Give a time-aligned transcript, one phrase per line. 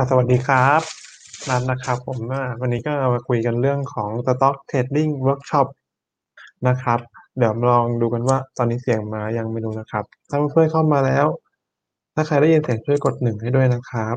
[0.00, 0.82] ่สวัสดีครับ
[1.48, 2.18] นัดนะครับผม
[2.60, 5.66] วันนี้ก็มาคุยกันเรื่องของ Stock Trading Workshop
[6.68, 6.98] นะครับ
[7.38, 11.26] เดี๋ยวมาลองดูกันว่าตอนนี้เสียงมายังไม่รู้นะครับ ถ้าเพื่อนๆเข้ามาแล้ว
[12.14, 14.16] ถ้าใครได้ยินเสียงช่วยกดหนึ่งให้ด้วยนะครับ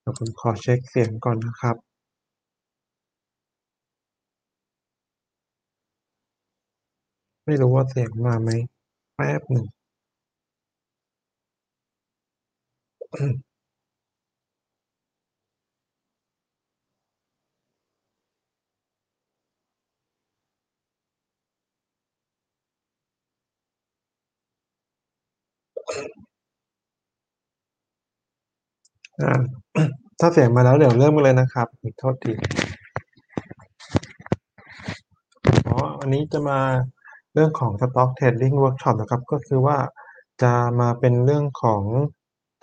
[0.00, 1.76] เดี๋ยวผมขอเช็คเสียงก่อนนะครับ
[7.46, 8.50] ไม่รู้ว่าเสียงมาไหม
[9.16, 9.66] แป๊บหนึ่ง
[29.20, 29.30] อ่า
[30.20, 31.66] ถ้าเสียงมาแล้วเดี๋ยวเริ่มกันเลยนะครับ
[31.98, 32.32] โทษที
[35.68, 36.60] อ๋อวันนี้จะมา
[37.34, 39.78] เรื่องของ Stock Trading Workshop นะครับ ก็คือว่า
[40.42, 41.82] จะมาเป็นเรื่องของ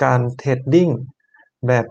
[0.03, 0.89] การเทรดดิ้ง
[1.67, 1.85] แบบ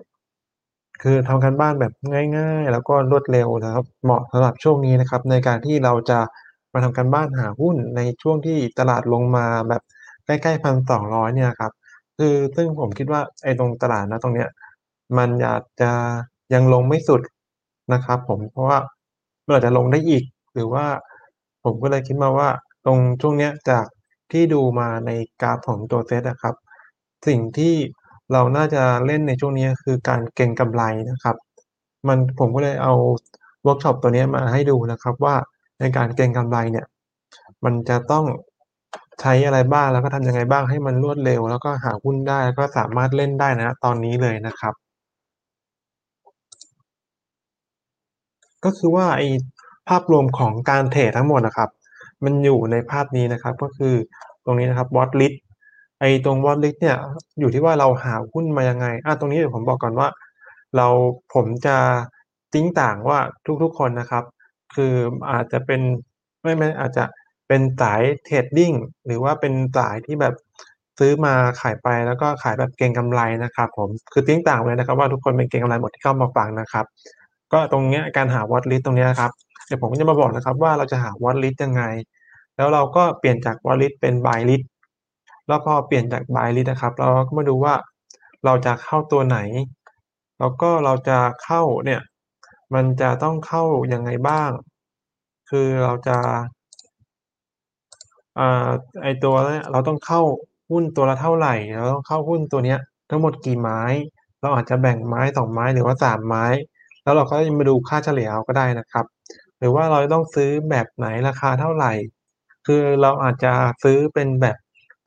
[1.02, 1.92] คือทำการบ้านแบบ
[2.36, 6.18] ง่ายๆ แล้วก็รวดเร็วนะครับ เหมาะสำหรับช่วงนี้นะครับ ในการที่เราจะ
[6.72, 9.82] มาทำการบ้านหาหุ้นในช่วงที่ตลาดลงมาแบบ
[10.26, 11.72] ใกล้ๆ1,200เนี่ยครับ
[12.18, 14.48] คือซึ่งผมคิดว่าไอ้ตรงตลาดณตรงเนี้ย
[15.18, 15.90] มันอยาจจะ
[16.54, 17.22] ยังลงไม่สุด
[17.92, 18.78] นะครับผมเพราะว่า
[19.44, 20.86] มันอาจจะลงได้อีก หรือว่า
[21.64, 22.48] ผมก็เลยคิดมาว่า
[22.86, 23.86] ตรงช่วงเนี้ยจาก
[24.32, 25.10] ที่ดูมาใน
[25.42, 26.54] กราฟของตัวเซตอะครับ
[27.26, 27.74] สิ่งที่
[28.32, 31.36] เราน่าจะเล่นในช่วงนี้คือการเก็งกำไรนะครับ
[32.08, 32.94] มันผมก็เลยเอา
[33.62, 35.34] เวิร์กช็อปตัวนี้มาให้ดูนะครับว่า
[35.80, 36.86] ในการเก็งกำไรเนี่ย
[37.64, 38.24] มันจะต้อง
[39.20, 44.74] ใช้อะไรบ้างแล้วก็ทำยังไงบ้างให้มันรวดเร็ว แล้วก็หาหุ้นได้แล้วก็สามารถเล่นได้ณตอนนี้เลยนะครับ
[48.64, 49.22] ก็คือว่าไอ
[49.88, 51.70] ภาพรวมของการเทรดทั้งหมดอะครับ
[52.24, 53.94] มันอยู่ในภาพนี้นะครับ ก็คือ
[54.44, 55.34] ตรงนี้นะครับ Watch List
[56.00, 56.96] ไอ้ตรง Watch List เนี่ย
[57.40, 60.08] อยู่ที่ว่าเราหาหุ้นมายังไงอาตรงนี้เดี๋ยวผมบอกก่อนว่า
[60.76, 60.86] เรา
[61.34, 61.76] ผมจะ
[62.52, 63.18] ติ๊งต่างว่า
[63.62, 64.24] ทุกๆคนนะครับ
[64.74, 64.94] คือ
[65.32, 65.80] อาจจะเป็น
[66.42, 67.04] ไม่ไม่อาจจะ
[67.48, 68.72] เป็นสายเทรดดิ้ง
[69.06, 70.34] หรือว่าเป็นสายที่แบบ
[70.98, 76.84] ซื้อมาขายไปแล้วก็ขายแบบเก็งกำไรนะครับผมคือติ๊งต่างเลยนะครับ ว่าทุกคนเป็นเก็งกำไรหมดที่เข้ามาฟังนะครับ
[77.52, 79.30] ก็ตรงเนี้ยการหา watch list ตรงเนี้ยครับ
[79.66, 81.82] เดี๋ยวผมก็จะมาบอกนะครับว่าเราจะหา watch list ยังไง
[82.56, 84.64] แล้วเราก็เปลี่ยนจาก watch list เป็น buy list
[85.48, 87.74] แล้วพอเปลี่ยนจาก buy list นะครับ เราก็มาดูว่า
[88.44, 89.38] เราจะเข้าตัวไหน
[90.38, 92.00] แล้วก็เราจะเข้าเนี่ย
[92.74, 94.50] มันจะต้องเข้ายังไงบ้าง
[95.50, 96.18] คือเราจะ
[98.38, 98.68] อ่า
[99.02, 100.20] ไอตัวเนี้ยเราต้องเข้า
[100.70, 102.78] หุ้นตัวละเท่าไหร่ เราต้องเข้าหุ้นตัวเนี้ย
[103.10, 103.80] ทั้งหมดกี่ไม้
[104.40, 106.44] เราอาจจะแบ่งไม้2ไม้หรือว่า3ไม้
[107.02, 109.04] แล้วเราก็มาดูค่าเฉลี่ยเอาก็ได้นะครับ
[109.58, 111.92] หรือว่าเราต้องซื้อแบบไหนราคาเท่าไหร่
[112.66, 114.56] คือเราอาจจะซื้อเป็นแบบ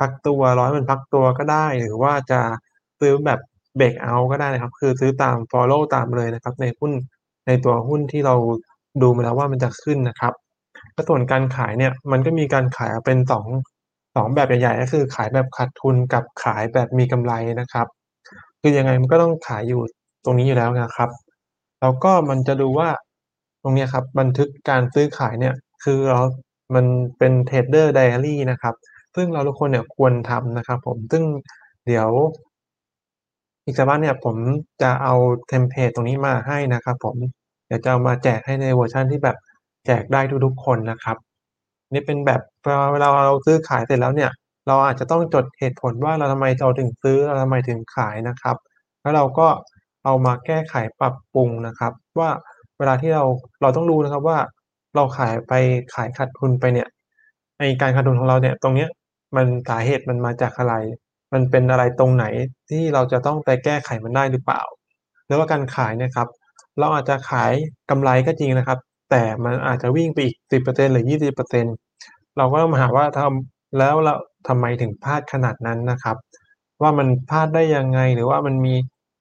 [0.01, 2.39] พักตัวร้อให้มันพักตัวก็ได้ หรือว่าจะ
[2.99, 3.39] ซื้อแบบ
[3.77, 6.91] เบรกเอาก็ได้นะครับ คือซื้อตามฟอลโลว์ตามเลยนะครับ ในหุ้น
[7.47, 8.35] ในตัวหุ้นที่เรา
[9.01, 10.33] ดูมาแล้วว่ามันจะขึ้นนะครับ
[10.93, 13.45] แล้วส่วนการขายเนี่ยมันก็มีการขายเป็น2
[14.15, 17.87] 2แบบใหญ่ๆก็คือขายแบบขาดทุนกับขายแบบมีกำไรนะครับ
[18.61, 19.81] คือยังไงมันก็ต้องขายอยู่
[20.25, 21.09] ตรงนี้อยู่แล้วนะครับ
[21.81, 22.89] แล้วก็มันจะดูว่า
[23.61, 26.21] ตรงนี้ครับบันทึกการซื้อขายเนี่ยคือเรา
[26.75, 26.85] มัน
[27.17, 28.75] เป็น Trader Diary นะครับ
[29.15, 31.23] ซึ่งเราทุกคนเนี่ยควรทำนะครับ ผมซึ่ง
[31.87, 32.09] เดี๋ยว
[33.65, 34.35] อีกสักพักเนี่ยผม
[34.81, 35.13] จะเอา
[35.47, 37.15] เทมเพลตตรงนี้มาให้นะครับ ผม
[37.67, 39.37] เดี๋ยวจะเอามาแจกให้ในเวอร์ชันที่แบบ
[39.85, 41.17] แจกได้ทุกๆคนนะครับ
[41.93, 42.41] นี่เป็นแบบ
[42.91, 44.31] เวลาเราซื้อขายเสร็จแล้วเนี่ย
[44.67, 48.57] เราอาจจะต้องจดเหตุผลว่าเราทำไมเราถึงซื้อเราทำไมถึงขายนะครับ
[49.01, 49.47] แล้วเราก็
[50.03, 52.29] เอามาแก้ไขปรับปรุงนะครับ ว่า
[52.77, 53.23] เวลาที่เรา
[53.61, 54.37] เราต้องรู้นะครับว่า
[54.95, 55.53] เราขายไป
[55.93, 56.87] ขายขาดทุนไปเนี่ย
[57.57, 58.89] ไอการขาดทุนของเราเนี่ยตรงเนี้ย
[59.35, 60.75] มันสาเหตุมันมาจากอะไร
[61.33, 62.25] มันเป็นอะไรตรงไหน
[62.69, 64.61] ที่เราจะต้องไปแก้ไขมันได้หรือเปล่า
[65.25, 66.27] หรือว่าการขายเนี่ยครับ
[66.79, 67.51] เราอาจจะขาย
[67.89, 68.79] กำไรก็จริงนะครับ
[69.11, 71.75] แต่มันอาจจะวิ่งไปอีก10%หรือ20%
[72.37, 74.13] เราก็ต้องมาหาว่าทำแล้วเรา
[74.47, 76.17] ทำไมถึงพลาดขนาดนั้นนะครับ
[76.81, 78.73] ว่ามันพลาดได้ยังไงหรือว่ามันมี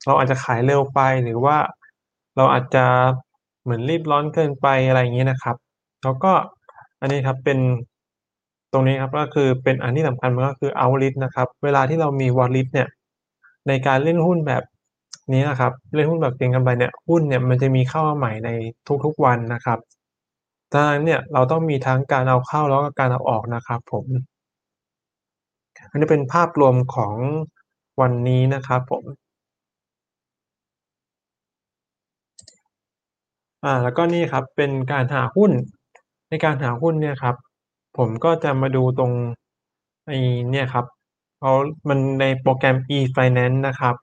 [0.05, 1.57] เราอาจจะขายเร็วไปหรือว่า
[2.37, 2.85] เราอาจจะ
[3.63, 5.55] เหมือนรีบร้อนเกินไปอะไรอย่างงี้นะครับ
[6.03, 6.31] แล้วก็
[7.01, 7.59] อันนี้ครับเป็น
[8.71, 12.87] ตรงนี้ครับก็คือเป็นอันที่สำคัญมันก็คือ out list นะครับ เวลาที่เรามี watch list เนี่ย
[13.67, 14.63] ในการเล่นหุ้นแบบ
[15.33, 18.49] นี้นะครับเล่นหุ้นแบบเก็งกำไรเนี่ยหุ้นเนี่ยมันจะมีเข้ามาใหม่ใน
[19.05, 19.79] ทุกๆวันนะครับ
[20.71, 24.05] ดังนั้นเนี่ยเราต้องมีทั้งการเอาเข้าแล้วก็การเอาออกนะครับ ผม
[25.89, 27.13] อันนี้เป็นภาพรวมของ
[28.01, 29.03] วันนี้นะครับผม
[33.63, 35.51] อ่าแล้วก็นี่ครับเป็นการหาหุ้น
[36.29, 37.35] ในการหาหุ้นเนี่ยครับ
[37.97, 39.11] ผมก็จะมาดูตรง
[40.07, 40.17] ไอ้
[40.49, 40.85] เนี่ยครับ
[41.39, 41.53] เขา
[41.89, 43.95] มันในโปรแกรม e-finance นะครับ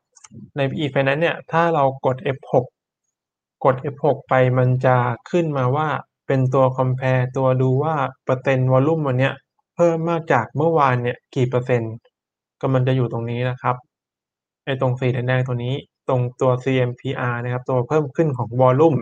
[0.56, 2.64] ใน e-finance เนี่ย ถ้าเรากด F6
[3.64, 4.96] กด F6 ไปมันจะ
[5.30, 5.88] ขึ้นมาว่า
[6.26, 7.94] เป็นตัว compare ตัวดูว่า
[8.24, 9.34] เปอร์เซ็นต์วอลลุ่มวันเนี้ย
[9.76, 11.92] เพิ่มมากจากเมื่อวานเนี่ย กี่เปอร์เซ็นต์
[12.60, 13.76] ก็มันจะอยู่ตรงนี้นะครับ
[14.64, 15.74] ไอ้ตรงสีแดงๆตัวนี้
[16.08, 18.94] ตรงตัว CMPR นะครับ ตัวเพิ่มขึ้นของวอลลุ่ม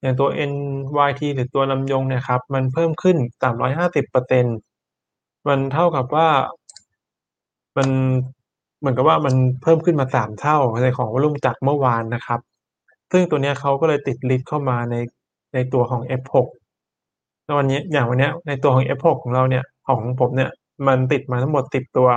[0.00, 3.16] อย่างตัว NYT หรือตัวลำยงเนี่ยครับ มันเพิ่มขึ้น
[4.12, 6.28] 350%มันเท่ากับว่า
[7.76, 7.88] มัน
[8.78, 12.40] เหมือนกับว่ามันเพิ่มขึ้นมาสามเท่าในของวอลุ่มจากเมื่อวานนะครับ
[13.12, 14.94] ซึ่งตัวนี้เขาก็เลยติดลิสต์เข้ามาใน
[15.54, 16.36] ในตัวของ F6
[17.44, 20.50] แล้ววันนี้อย่างวันนี้ในตัวของ F6 ของเราเนี่ยของผมเนี่ย
[20.86, 22.08] มันติดมาทั้งหมด 10 ตัว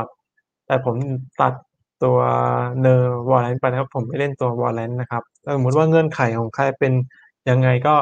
[0.68, 0.96] แต่ผม
[1.42, 1.54] ตัด
[2.04, 2.18] ตัว
[2.86, 6.94] NER Warrant ไปนะครับ ผมไม่เล่นตัว Warrant นะครับถ้าสมมติว่าเงื่อนไขของใครเป็น
[7.50, 7.96] ยังไงก็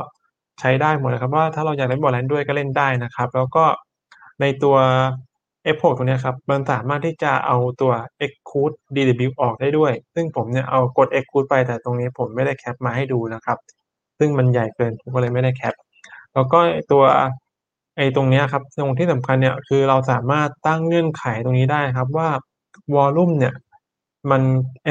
[0.59, 3.63] ใช้ได้หมดนะครับว่าถ้าเราอยากเล่น Warrant ด้วยก็เล่นได้นะครับ แล้วก็
[4.41, 4.75] ในตัว
[5.75, 7.91] F6 ตัวเนี้ยครับมันสามารถที่จะเอาตัว
[8.25, 13.57] Exclude DW ออกได้ด้วย ซึ่งผมเนี่ยเอากด Exclude ไปแต่ตรงนี้ผมไม่ได้แคปมาให้ดูนะครับ
[14.19, 15.75] ซึ่งมันใหญ่เกินผมก็เลยไม่ได้แคป
[16.33, 16.59] แล้วก็
[16.91, 17.03] ตัว
[17.97, 22.29] ไอ้ตรงนี้ครับตรงที่สำคัญเนี่ยคือเราสามารถตั้งเงื่อนไขตรงนี้ได้ครับว่า
[22.93, 23.53] วอลลุ่มเนี่ย
[24.29, 24.41] มัน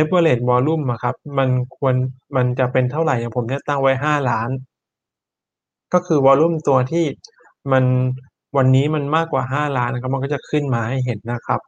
[0.00, 1.94] average volume อะครับ มันควร
[2.36, 4.50] มันจะเป็นเท่าไร อย่างผมเนี่ยตั้งไว้5ล้าน
[5.92, 7.04] ก็คือวอลลุ่มตัวที่
[7.72, 7.84] มัน
[8.56, 11.60] วันนี้มันมากกว่า5ล้านนะครับ มันก็จะขึ้นมาให้เห็นนะครับ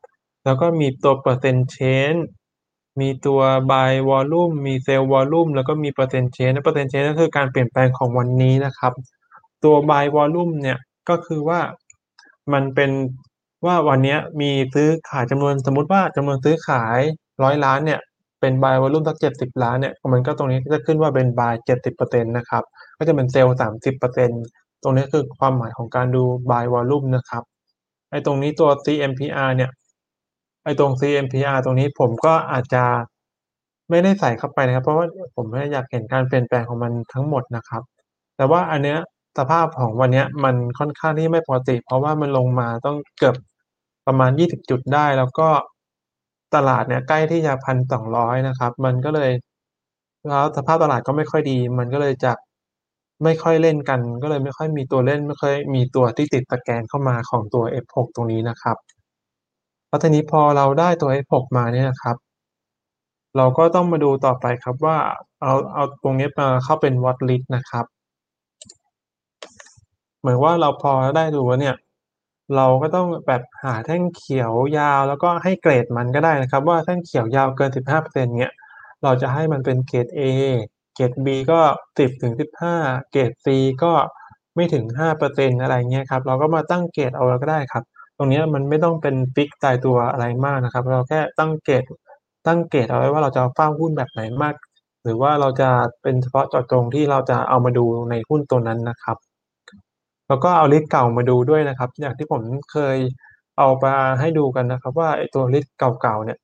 [0.45, 2.21] แล้วก็มีตัว percent change
[3.01, 8.93] มีตัว buy volume มี sell volume แล้วก็มี percent change และ percent change ก็คือการเปลี่ยนแปลงของวันนี้นะครับ
[9.65, 11.61] ตัว buy volume เนี่ย ก็คือว่า
[12.53, 12.91] มันเป็น
[13.67, 17.01] ว่าวันนี้มีซื้อขายจำนวน สมมติว่าจำนวนซื้อขาย
[17.43, 18.01] 100ล้านเนี่ย
[18.41, 22.63] เป็น buy volume สัก70ล้านเนี่ยมันก็ตรงนี้จะขึ้นว่าเป็น buy 70%นต์นะครับ
[22.99, 23.49] ก็จะเป็น sell
[24.17, 27.43] 30%ตรงนี้คือความหมายของการดู buy volume นะครับ
[28.11, 29.71] ไอ้ตรงนี้ตัว CMPR เนี่ย
[30.65, 32.85] ไอ้ตรง CMPR ตรงนี้ผมก็อาจจะ
[33.91, 35.07] ไม่ได้ใส่เข้าไปนะครับ เพราะว่า
[35.37, 37.83] ผมไม่อยากเห็นการเปลี่ยนแปลงของมันทั้งหมดนะครับ
[38.37, 38.99] แต่ว่าอันเนี้ย
[39.39, 43.37] สภาพของวันเนี้ยมันค่อนข้างที่ไม่ปกติ เพราะว่ามันลงมาต้องเกือบ
[44.07, 45.49] ประมาณ 20 จุดได้ แล้วก็
[46.55, 47.53] ตลาดเนี่ยใกล้ที่จะ
[47.97, 49.31] 1,200นะครับ มันก็เลย
[50.29, 52.33] แล้วสภาพตลาดก็ไม่ค่อยดี มันก็เลยจะ
[53.25, 58.77] ไม่ค่อยเล่นกัน ก็เลยไม่ค่อยมีตัวเล่นไม่ค่อยมีตัวที่ติดตะแกรงเข้ามาของตัว F6 ตรงนี้นะครับ
[59.89, 62.17] แล้วทีนี้พอเราได้ตัว F6 มาเนี่ยนะครับ
[63.37, 64.97] เราก็ต้องมาดูต่อไปครับว่า
[65.43, 67.85] เอาเอาตรงนี้มาเข้าเป็น watch list นะครับ
[70.21, 71.77] เหมือนว่าเราพอได้ดูแล้วเนี่ย
[72.57, 78.55] เราก็ต้องแบบหาแท่งเขียวยาวแล้วก็ให้เกรดมันก็ได้นะครับ ว่าแท่งเขียวยาวเกิน 15%เงี้ย
[79.03, 80.21] เราจะให้มันเป็นเกรด A
[80.95, 81.61] เกรด B ก็
[81.99, 83.47] 10-15 เกรด C
[83.83, 83.93] ก็
[84.57, 87.85] ไม่ถึง 5%อะไรเงี้ยครับเราก็มาตั้งเกรดเอาก็ได้ครับ
[88.17, 91.85] ตรงนี้มันไม่ต้องเป็นฟิกตายตัวอะไรมากนะครับ เราแค่ตั้งเกรด
[92.47, 94.55] ตั้งเกรดเอาไว้ว่าเราจะเฝ้าหุ้นแบบไหนมาก
[95.05, 95.71] หรือว่าเราจะ
[96.03, 99.17] เป็นเฉพาะเจาะจงที่เราจะเอามาดูในหุ้นตัวนั้นนะครับ
[100.29, 102.97] แล้วก็เอา list เก่ามาดูด้วยนะครับ อย่างที่ผมเคย
[103.59, 106.39] เอามาให้ดูกันนะครับว่าไอตัว list เก่าๆเนี่ย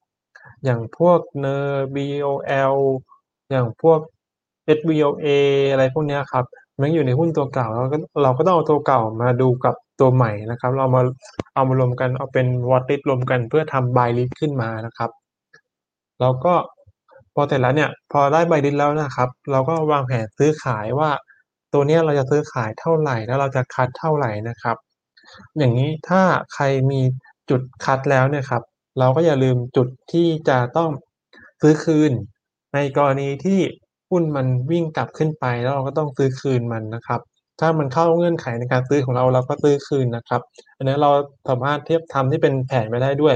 [0.65, 2.77] อย่างพวก NER BOL
[3.51, 4.01] อย่างพวก
[4.77, 5.27] SVOA
[5.73, 6.45] อะไรพวกนี้ครับ
[6.81, 11.03] มันอยู่ในหุ้นตัวเก่าเราก็เราก็ต้องเอาตัวเก่ามาดูกับตัวใหม่นะครับ เรามา
[11.55, 15.11] เอามารวมกันเอาเป็น watch list รวมกันเพื่อทำ buy list ขึ้นมานะครับ
[16.21, 16.55] แล้วก็
[17.35, 21.11] พอเสร็จแล้วเนี่ยพอได้ buy list แล้วนะครับ เราก็วางแผนซื้อขายว่า
[21.73, 24.77] ตัวนี้เราจะซื้อขายเท่าไรแล้วเราจะคัตเท่าไรนะครับ
[25.59, 26.23] อย่างงี้ถ้า
[26.55, 27.01] ใครมี
[27.51, 28.63] จุดคัตแล้วเนี่ยครับ
[28.99, 30.91] เราก็อย่าลืมจุดที่จะต้อง
[31.63, 32.13] ซื้อคืน
[32.75, 33.61] ในกรณีที่
[34.11, 37.21] หุ้นมันวิ่งกลับขึ้นไปแล้วเราก็ต้องซื้อคืนมันนะครับ
[37.61, 40.41] ถ้ามันเข้าเงื่อนไขในการซื้อของเราเราก็ซื้อคืนนะครับ
[40.77, 41.11] อันนี้เรา
[41.49, 43.35] สามารถเทียบทำที่เป็นแผนไปได้ด้วย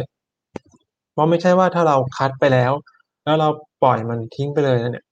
[1.13, 2.73] เพราะไม่ใช่ว่าถ้าเราคัตไปแล้ว
[3.25, 3.49] แล้วเรา
[3.83, 5.05] ปล่อยมันทิ้งไปเลยเนี่ย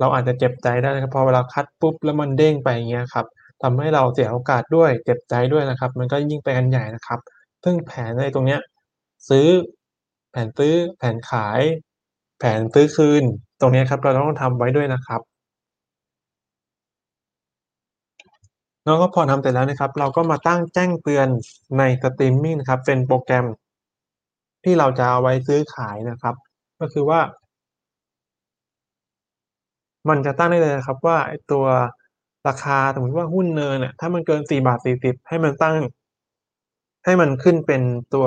[0.00, 3.26] เราอาจจะเจ็บใจได้นะครับพอเวลาคัตปุ๊บแล้วมันเด้งไปอย่างเงี้ยครับ
[3.62, 7.18] ทำให้เราเสียโอกาสด้วยเจ็บใจด้วยนะครับ มันก็ยิ่งไปกันใหญ่นะครับ
[7.64, 8.60] ซึ่งแผนในตรงเนี้ย
[9.28, 9.48] ซื้อ
[10.30, 11.60] แผนซื้อแผนขาย
[12.38, 13.22] แผนซื้อคืน
[13.60, 15.20] ตรงเนี้ยครับเราต้องทำไว้ด้วยนะครับ
[18.84, 21.28] แล้วก็พอทำเสร็จแล้วนะครับ เราก็มาตั้งแจ้งเตือน
[21.78, 23.46] ในสตรีมมิ่งนะครับเป็นโปรแกรม
[24.64, 26.34] ที่เราจะเอาไว้ซื้อขายนะครับ
[26.80, 27.20] ก็คือว่า
[30.08, 31.64] มันจะตั้งได้เลยนะครับว่าไอตัว
[32.48, 35.76] ราคาสมมติว่าหุ้น NER เนี่ยถ้ามันเกิน 4 บาท 40 ให้มันตั้ง
[37.04, 37.82] ให้มันขึ้นเป็น
[38.14, 38.26] ตัว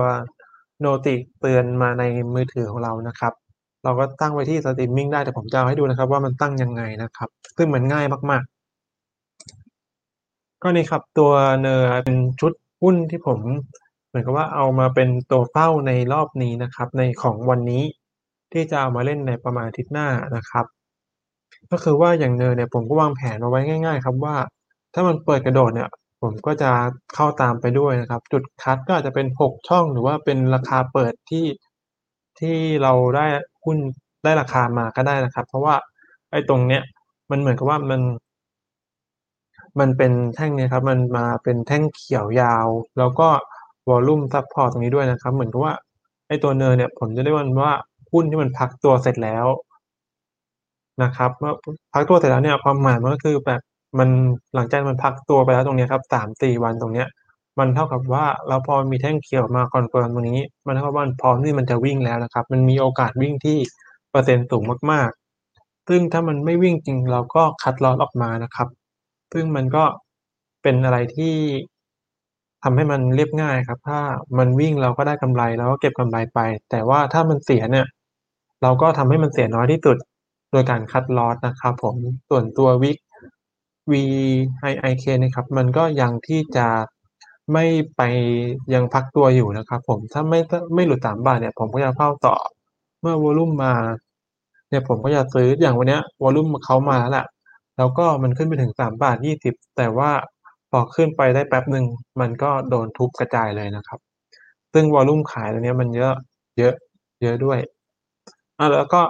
[0.79, 2.03] noti เตือนมาใน
[2.33, 3.33] มือถือของเรานะครับ
[3.83, 8.43] เราก็ตั้งไว้ที่สตรีมมิ่งได้แต่ผมจะเอาให้ดูนะครับ ว่ามันตั้งยังไงนะครับ ซึ่งมันง่ายมาก
[9.71, 11.31] ๆ ก็นี่ครับตัว
[11.65, 13.39] NER เป็นชุดหุ้นที่ผม
[14.07, 17.83] เหมือนกับว่าเอามาเป็นตัวเป้าในรอบนี้นะครับ ในของวันนี้
[18.51, 20.65] ที่จะเอามาเล่นในประมาณอาทิตย์หน้านะครับ
[21.71, 24.35] ก็คือว่าอย่างเนินเนี่ยผมก็วางแผนเอาไว้ง่าย ๆ ครับว่า
[24.93, 25.89] ถ้ามันเปิดกระโดดเนี่ย
[26.21, 26.71] ผมก็จะ
[27.15, 31.45] เข้าตามไปด้วยนะครับ จุดคัตก็อาจจะเป็น 6 ช่องหรือว่าเป็นราคาเปิดที่
[32.39, 33.25] ที่เราได้
[33.63, 33.77] หุ้น
[34.23, 35.75] ได้ราคามาก็ได้นะครับ เพราะว่า
[36.31, 36.81] ไอ้ตรงเนี้ย
[37.31, 38.01] มันเหมือนกับว่ามัน
[39.79, 42.67] มันเป็นแท่งเนี้ยครับ มันมาเป็นแท่งเขียวยาว
[42.97, 43.27] แล้วก็
[43.89, 45.73] volume support ตรงนี้ด้วยนะครับ เหมือนกับว่า
[46.27, 47.73] ไอ้ตัว NER เนี่ย ผมจะเรียกมันว่า
[48.11, 49.45] หุ้นที่มันพักตัวเสร็จแล้ว
[51.03, 51.53] นะครับ เมื่อ
[51.93, 53.61] พักตัวเสร็จแล้วเนี่ยความหมายมันก็คือแบบ
[53.99, 54.09] มัน
[54.55, 57.07] หลังจากมันพักตัวไปแล้วตรงเนี้ยครับ3-4วันตรงเนี้ย
[57.59, 63.57] มันเท่ากับว่าแล้วพอมีแท่งเขียวมา confirm ตรงนี้ มันเท่ากับว่านพร้อมที่มันจะวิ่งแล้วนะครับ มันมีโอกาสวิ่งที่
[64.11, 68.67] เปอร์เซ็นต์สูงมากๆ ซึ่งถ้ามันไม่วิ่งจริงเราก็คัตลอสออกมานะครับ
[69.33, 69.83] ซึ่งมันก็
[70.63, 71.35] เป็นอะไรที่
[72.63, 73.99] ทำให้มันเรียบง่ายครับ ถ้า
[74.37, 77.85] มันวิ่งเราก็ได้กำไรเราก็เก็บกำไรไป แต่ว่าถ้ามันเสียเนี่ย
[78.63, 79.97] เราก็ทำให้มันเสียน้อยที่สุด
[80.55, 81.95] ดยการคัตลอสนะครับผม
[82.29, 82.97] ส่วนตัววิก
[83.91, 86.67] VIIK เนี่ยครับมันก็ยังที่จะ
[87.53, 87.65] ไม่
[87.97, 88.01] ไป
[88.73, 90.39] ยังพักตัวอยู่นะครับผมถ้าไม่
[90.75, 92.35] ไม่หลุด3บาทเนี่ยผมก็จะเฝ้าต่อ
[93.01, 93.73] เมื่อวอลุ่มมา
[94.69, 97.27] เนี่ยผมก็จะซื้ออย่างวันเนี้ยวอลุ่มเขามาแล้วแหละ
[97.77, 100.11] แล้วก็มันขึ้นไปถึง3.20แต่ว่า
[100.71, 101.85] พอขึ้นไปได้แป๊บหนึ่ง
[102.19, 103.99] มันก็โดนทุบกระจายเลยนะครับ
[104.73, 106.13] ซึ่งวอลุ่มขายตรงเนี้ยมันเยอะ
[106.59, 106.73] เยอะ
[107.23, 107.59] เยอะด้วย
[108.59, 109.01] อาแล้วก็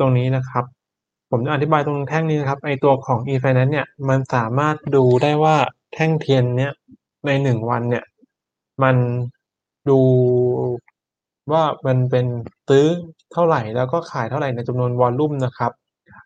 [0.00, 0.64] ตรงนี้นะครับ
[1.30, 5.56] ผมจะอธิบายตรงแท่งนี้นะครับ ไอตัวของ e-Finance เนี่ย มันสามารถดูได้ว่า
[5.94, 6.72] แท่งเทียนเนี้ย
[7.26, 8.04] ใน1วันเนี่ย
[8.82, 8.96] มัน
[9.88, 10.00] ดู
[11.52, 12.26] ว่ามันเป็น
[12.68, 12.86] ซื้อ
[13.32, 15.72] เท่าไหร่แล้วก็ขายเท่าไหร่ในจำนวนวอลลุ่มนะครับ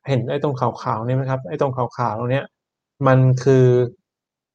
[0.08, 2.44] เห็นไอ้ตรงขาวๆนี่ไหมครับ ไอ้ตรงขาวๆตรงเนี้ย
[3.06, 3.66] มันคือ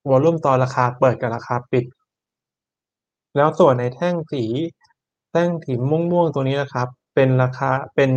[0.09, 1.85] วอลลุ่มตอนราคาเปิดกับราคาปิด
[3.35, 4.43] แล้วส่วนไอ้แท่งสี
[5.31, 8.11] แท่งสีม่วงๆตัวนี้นะครับ เป็นราคาเป็น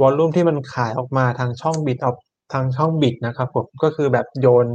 [0.00, 2.16] วอลลุ่มที่มันขายออกมาทางช่อง Bid ออฟ
[2.52, 4.66] ทางช่อง Bid นะครับผมก็คือแบบโยน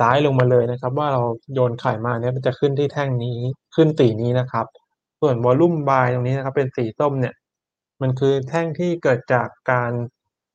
[0.00, 1.22] ซ้ายลงมาเลยนะครับ ว่าเรา
[1.54, 3.38] โยนขายมาเนี่ยมันจะขึ้นที่แท่งนี้
[3.74, 4.66] ขึ้นสีนี้นะครับ
[5.20, 7.34] ส่วนวอลลุ่ม Buy ตรงนี้นะครับเป็นสีส้มเนี่ย
[8.02, 9.92] มันคือแท่งที่เกิดจากการ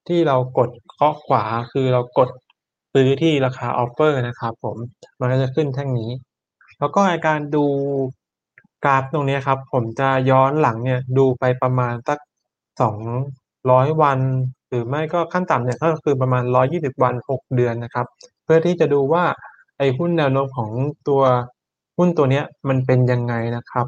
[0.08, 2.30] ที่เรากดเคาะขวาคือเรากด
[2.94, 4.78] ซื้อที่ราคาออฟเฟอร์นะครับผม
[5.20, 6.12] มันก็จะขึ้นแท่งนี้
[6.80, 7.66] แล้วก็อ้การดู
[8.86, 12.20] กราฟตรงนี้ครับ ผมจะย้อนหลังเนี่ยดูไปประมาณสัก
[12.86, 14.19] 200 วัน
[14.69, 16.43] หรือไม่ก็ขั้นต่ำเนี่ยก็คือประมาณ
[16.74, 18.05] 120 วัน 6 เดือนนะครับ
[18.43, 19.24] เพื่อที่จะดูว่า
[19.77, 20.72] ไอ้หุ้นแนวโน้มของ
[21.07, 21.22] ตัว
[21.98, 23.86] หุ้นตัวเนี้ยมันเป็นยังไงนะครับ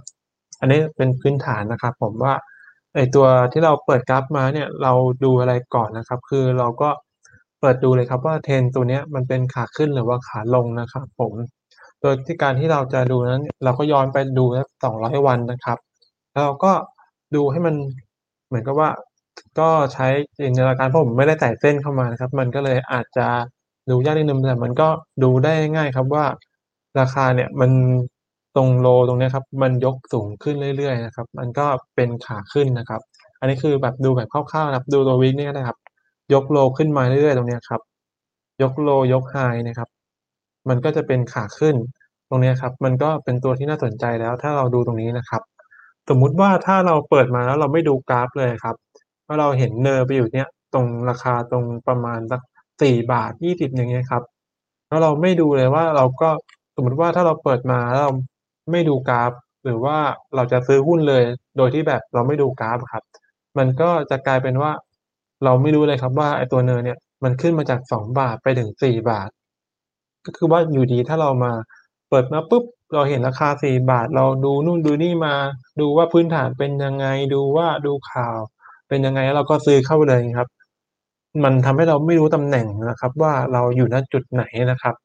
[0.59, 2.33] อันนี้เป็นพื้นฐานนะครับ ผมว่า
[2.95, 4.93] ไอ้ตัวที่เราเปิดกราฟมาเนี่ยเรา
[5.23, 6.89] ดูอะไรก่อนนะครับ คือเราก็
[7.59, 11.33] เปิดดูเลยครับว่า Trend ตัวเนี้ยมันเป็นขาขึ้นหรือว่าขาลงนะครับ ผม
[12.01, 14.67] โดยที่การที่เราจะดูนั้น เราก็ย้อนไปดูสัก
[14.97, 15.77] 200วันนะครับ
[16.31, 16.71] แล้วเราก็
[17.35, 17.75] ดูให้มัน
[18.49, 18.89] เหมือนกับว่า
[19.59, 23.27] ก็ใช้จินตนาการเพราะผมไม่ได้ใส่เส้นเข้ามานะครับ มันก็เลยอาจจะ
[23.89, 24.87] ดูยากนิดนึงแต่มันก็
[25.23, 26.25] ดูได้ง่ายครับว่า
[26.99, 27.71] ราคาเนี่ยมัน
[28.55, 31.65] ตรง Low ตรงเนี้ยครับ มันยกสูงขึ้นเรื่อยๆนะครับ มันก็
[31.95, 33.01] เป็นขาขึ้นนะครับ
[33.39, 35.77] อันนี้คือแบบดูแบบคร่าวๆนะครับ ดูตัววิกนี่ก็ได้ครับ
[36.33, 37.81] ยก Low ขึ้นมาเรื่อยๆ ตรงเนี้ยครับ
[38.61, 39.89] ยก Low ยก High เนี่ยครับ
[40.69, 41.75] มันก็จะเป็นขาขึ้น
[42.29, 45.41] ตรงเนี้ยครับ มันก็เป็นตัวที่น่าสนใจแล้วถ้าเราดูตรงนี้นะครับ
[46.09, 48.75] สมมุติว่าถ้าเราเปิดมาแล้วเราไม่ดูกราฟเลยครับ
[49.27, 52.41] ว่าเราเห็นเนินไปอยู่เนี่ยตรงราคาตรงประมาณสัก
[52.81, 54.23] 4.20อย่างเงี้ยครับ
[54.87, 56.29] แล้วเราไม่ดูเลยว่าเราก็
[56.75, 58.11] สมมุติว่าถ้าเราเปิดมาแล้วเรา
[58.71, 59.31] ไม่ดูกราฟ
[59.65, 59.97] หรือว่า
[60.35, 61.23] เราจะซื้อหุ้นเลย
[61.57, 63.03] โดยที่แบบเราไม่ดูกราฟครับ
[63.57, 64.71] มันก็จะกลายเป็นว่า
[65.43, 69.29] เราไม่รู้เลยครับว่าไอ้ตัวเนินเนี่ยมันขึ้นมาจาก2บาทไปถึง4บาท
[70.25, 71.51] ก็คือว่าอยู่ดีถ้าเรามา
[72.09, 75.33] เปิดมาปุ๊บ เราเห็นราคา4บาท เราดูนู่นดูนี่มา
[75.79, 78.37] ดูว่าพื้นฐานเป็นยังไงดูว่าดูข่าว
[78.89, 80.49] เป็นยังไงแล้วเราก็ซื้อเข้าไปเลยครับ
[81.43, 84.95] มันทำให้เราไม่รู้ตำแหน่งนะครับ ว่าเราอยู่ณจุดไหนนะครับ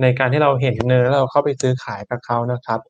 [0.00, 2.80] ในการที่เราเห็นเนินแล้วเราเข้าไปซื้อขายกับเขานะครับ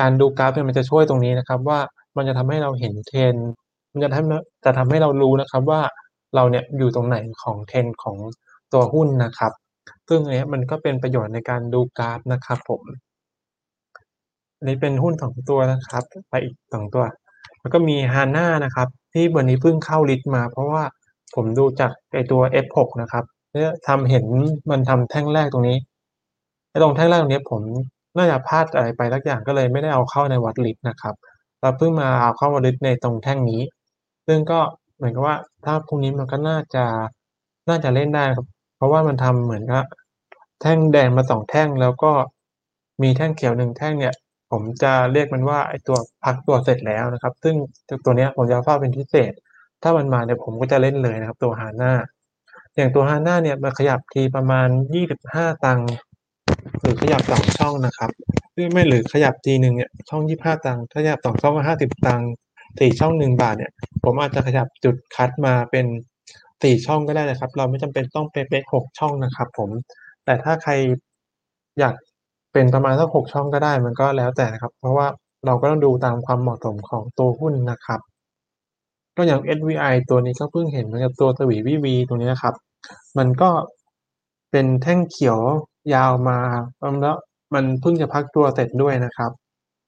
[0.00, 1.78] การดูกราฟเนี่ยมันจะช่วยตรงนี้นะครับ ว่า
[2.16, 3.40] มันจะทำให้เราเห็น Trend
[3.92, 5.80] มันจะทำจะทำให้เรารู้นะครับว่า
[6.34, 8.16] เราเนี่ยอยู่ตรงไหนของ Trend ของ
[8.72, 9.52] ตัวหุ้นนะครับ
[10.08, 12.82] ซึ่งอันเนี้ยมันก็เป็นประโยชน์ในการดูกราฟนะครับผม
[14.58, 17.04] อันนี้เป็นหุ้น2ตัวนะครับ ไปอีก2ตัว
[17.60, 20.82] แล้วก็มี Hana นะครับ ที่วันนี้เพิ่งเข้าลิสต์มา เพราะว่า
[21.34, 24.24] ผมดูจากไอ้ตัว F6 นะครับเนี่ยทำเห็น
[24.70, 25.78] มันทำแท่งแรกตรงนี้
[26.70, 27.62] ไอ้ตรงแท่งแรกตรงนี้ผม
[28.16, 31.14] น่าจะพลาดอะไรไปสักอย่างก็เลยไม่ได้เอาเข้าใน watch list นะครับ
[31.60, 33.62] เราเพิ่งมาเอาเข้า watch list ในตรงแท่งนี้
[34.26, 34.60] ซึ่งก็
[34.96, 36.84] เหมือนกับว่าถ้าพรุ่งนี้มันก็น่าจะ
[37.68, 38.46] น่าจะเล่นได้ครับ
[38.76, 39.84] เพราะว่ามันทำเหมือนกับ
[40.62, 42.12] แท่งแดงมา2แท่งแล้วก็
[43.02, 44.14] มีแท่งเขียว1แท่งเนี่ย
[44.50, 47.54] ผมจะเรียกมันว่าไอตัวพักตัวเสร็จแล้วนะครับ ซึ่ง
[48.04, 49.32] ตัวนี้ผมจะเฝ้าเป็นพิเศษ
[49.82, 51.92] ถ้ามันมาเนี่ยผมก็จะเล่นเลยนะครับ ตัว HANA
[52.76, 54.68] อย่างตัว HANA เนี่ยมันขยับทีประมาณ
[55.14, 55.90] 25 ตังค์
[56.80, 58.10] หรือขยับ2ช่องนะครับ
[58.72, 62.30] ไม่หรือขยับทีหนึ่งเนี่ยช่อง 25 ตังค์ถ้าขยับ2ช่องก็50 ตังค์
[62.78, 63.72] 4ช่อง1บาทเนี่ย
[64.04, 65.86] ผมอาจจะขยับจุดคัดมาเป็น
[66.32, 69.70] 4ช่องก็ได้นะครับ เราไม่จำเป็นต้องเป๊ะๆ6ช่องนะครับ ผม
[70.24, 70.72] แต่ถ้าใคร
[71.78, 71.94] อยาก
[72.52, 75.06] เป็นประมาณสัก6ช่องก็ได้มันก็แล้วแต่นะครับ เพราะว่า
[75.46, 78.00] เราก็ต้องดูตามความเหมาะสมของตัวหุ้นนะครับ
[79.16, 82.54] ก็อย่าง SVI ตัวนี้ก็เพิ่งเห็นเหมือนกับตัวสวีวีวีตัวนี้นะครับ
[83.18, 83.50] มันก็
[84.50, 85.40] เป็นแท่งเขียว
[85.94, 86.38] ยาวมา
[86.78, 87.16] แล้ว
[87.54, 89.30] มันเพิ่งจะพักตัวเสร็จด้วยนะครับ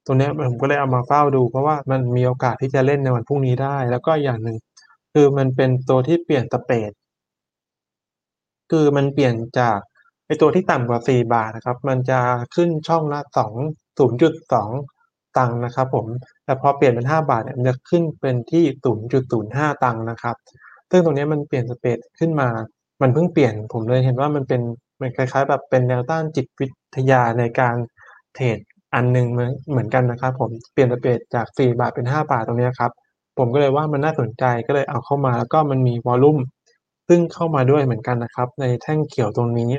[0.05, 4.57] ตัวนี้ผมก็เลยเอามาเฝ้าดู เพราะว่ามันมีโอกาสที่จะเล่นในวันพรุ่งนี้ได้ แล้วก็อย่างหนึ่ง
[5.13, 6.91] คือมันเป็นตัวที่เปลี่ยนสเปด
[8.71, 9.79] คือมันเปลี่ยนจาก
[10.31, 12.19] ไอตัวที่ต่ำกว่า 4 บาทนะครับ มันจะ
[12.55, 13.51] ขึ้นช่องละ2
[13.99, 16.05] 0.2 ตังค์นะครับผม
[16.45, 18.63] แต่พอเปลี่ยนเป็น 5 บาทเนี่ยมันจะขึ้นเป็นที่
[19.23, 20.35] 0.05 ตังค์นะครับ
[20.91, 22.49] ซึ่งตรงนี้มันเปลี่ยนสเปดขึ้นมา
[23.01, 24.61] มันเพิ่งเปลี่ยน ผมเลยเห็นว่ามันเป็น
[25.01, 27.75] มันคล้ายๆ แบบเป็นแนวต้านจิตวิทยาในการ
[28.35, 28.59] เทรด
[28.93, 29.27] อันหนึ่ง
[29.69, 32.91] เหมือนกันนะครับ ผม เปลี่ยนสเปดจาก 4 บาทเป็น 5 บาทตรงนี้ครับ
[33.37, 36.37] ผมก็เลยว่ามันน่าสนใจก็เลยเอาเข้ามาแล้วก็มันมีวอลลุ่ม
[37.07, 39.71] ซึ่งเข้ามาด้วยเหมือนกันนะครับ ในแท่งเขียวตรงนี้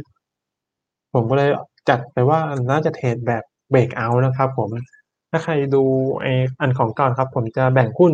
[1.13, 1.51] ผมก็เลย
[1.89, 2.41] จัดไปว่า
[2.71, 4.71] น่าจะเทรดแบบเบรกเอาท์นะครับ ผม
[5.31, 5.83] ถ้าใครดู
[6.21, 6.27] ไอ
[6.61, 8.13] อันของก่อนครับ ผมจะแบ่งหุ้น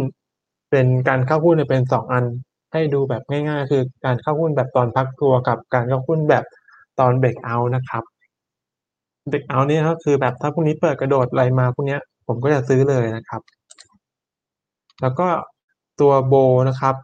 [0.70, 2.24] เป็นการเข้าหุ้นเป็นสองอัน
[2.72, 6.44] ให้ดูแบบง่าย ๆ คือการเข้าหุ้นแบบตอนพักตัวกับการเข้าหุ้นแบบ
[7.00, 8.04] ตอนเบรกเอาท์นะครับ
[9.28, 13.42] เบรกเอาท์นี่ก็คือแบบถ้าพรุ่งนี้เปิดกระโดดอะไรมาพวกนี้ผมก็จะซื้อเลยนะครับ
[15.02, 15.28] แล้วก็
[16.00, 16.34] ตัวโบ
[16.68, 16.94] นะครับ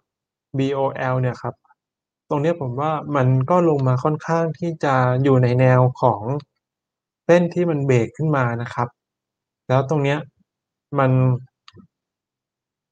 [0.59, 1.55] BOL เนี่ยครับ
[2.35, 6.23] รงนี้ผมว่ามันก็ลงมาค่อนข้างที่จะอยู่ในแนวของ
[7.27, 8.89] เส้นที่มันเบรกขึ้นมานะครับ
[9.69, 10.19] แล้วตรงเนี้ย
[10.99, 11.11] มัน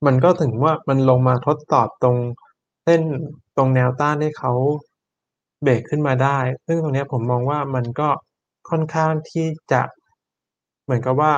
[0.07, 2.17] มันก็ถึงว่ามันลงมาทดสอบตรง
[2.85, 3.03] เส้น
[3.57, 4.53] ตรงแนวต้านให้เขา
[5.63, 8.09] เบรกขึ้นมาได้ ซึ่งตรงนี้ผมมองว่ามันก็
[8.71, 9.83] ค่อนข้างที่จะ
[10.85, 11.33] เหมือนกับว่า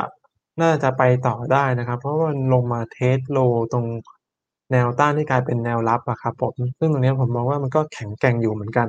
[0.62, 3.38] น่าจะไปต่อได้นะครับ เพราะว่ามันลงมาเทสโล
[3.72, 3.86] ตรง
[4.70, 8.88] แนวต้านที่กลายเป็นแนวรับอะครับผม ซึ่งตรงนี้ผมมองว่ามันก็แข็งแกร่งอยู่เหมือนกัน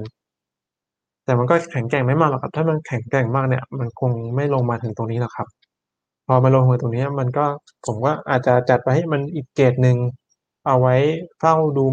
[1.26, 5.48] แต่มันก็แข็งแกร่งไม่มากหรอกครับ ถ้ามันแข็งแกร่งมากเนี่ย มันคงไม่ลงมาถึงตรงนี้หรอกครับ
[6.28, 7.46] พอมาลงมาตรงนี้มันก็
[7.86, 9.98] ผมว่าอาจจะจัดไปให้มันอีกเกรดหนึ่ง
[10.68, 10.96] เอาไว้
[11.40, 11.86] เฝ้าดู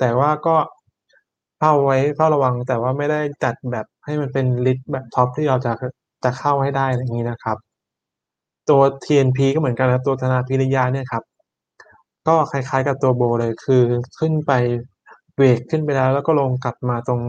[0.00, 0.56] แต่ว่าก็
[1.58, 5.72] เฝ้าไว้เฝ้าระวัง แต่ว่าไม่ได้จัดแบบให้มันเป็น list แบบ top ที่เราจะ
[6.24, 7.58] จะเข้าให้ได้อย่างนี้นะครับ
[8.68, 11.22] ตัว TNP ก็เหมือนกันนะตัวธนพิริยาเนี่ยครับ
[12.28, 13.82] ก็คล้าย ๆ กับตัว BOL เลย คือ
[14.18, 14.52] ขึ้นไป
[15.34, 17.20] เบรกขึ้นไปแล้ว แล้วก็ลงกลับมาตรง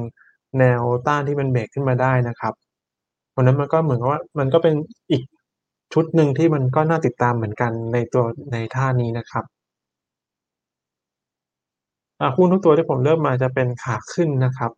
[0.60, 2.54] แนวต้านที่มันเบรกขึ้นมาได้นะครับ
[3.32, 4.73] เพราะนั้นมันก็เหมือนกับว่ามันก็เป็น
[5.12, 5.23] อีก
[5.93, 9.45] ชุดหนึ่งที่มันก็น่าติดตามเหมือนกันในตัวในท่านี้นะครับ
[12.38, 14.71] หุ้นทุกตัวที่ผมเริ่มมาจะเป็นขาขึ้นนะครับ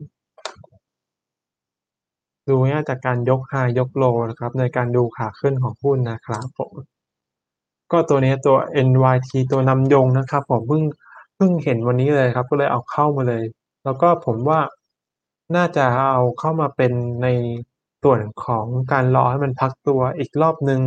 [2.47, 6.73] ดูง่ายจากการยกไฮยกโลนะครับ ในการดูขาขึ้นของหุ้นนะครับผม
[7.93, 10.83] ก็ตัวนี้ตัว NYT ตัวนำยงนะครับ ผมเพิ่ง
[11.35, 13.43] เพิ่งเห็นวันนี้เลยครับ ก็เลยเอาเข้ามาเลย
[13.83, 14.59] แล้วก็ผมว่า
[15.55, 16.91] น่าจะเอาเข้ามาเป็น
[17.23, 17.27] ใน
[18.03, 20.81] ส่วนของการรอให้มันพักตัวอีกรอบหนึ่ง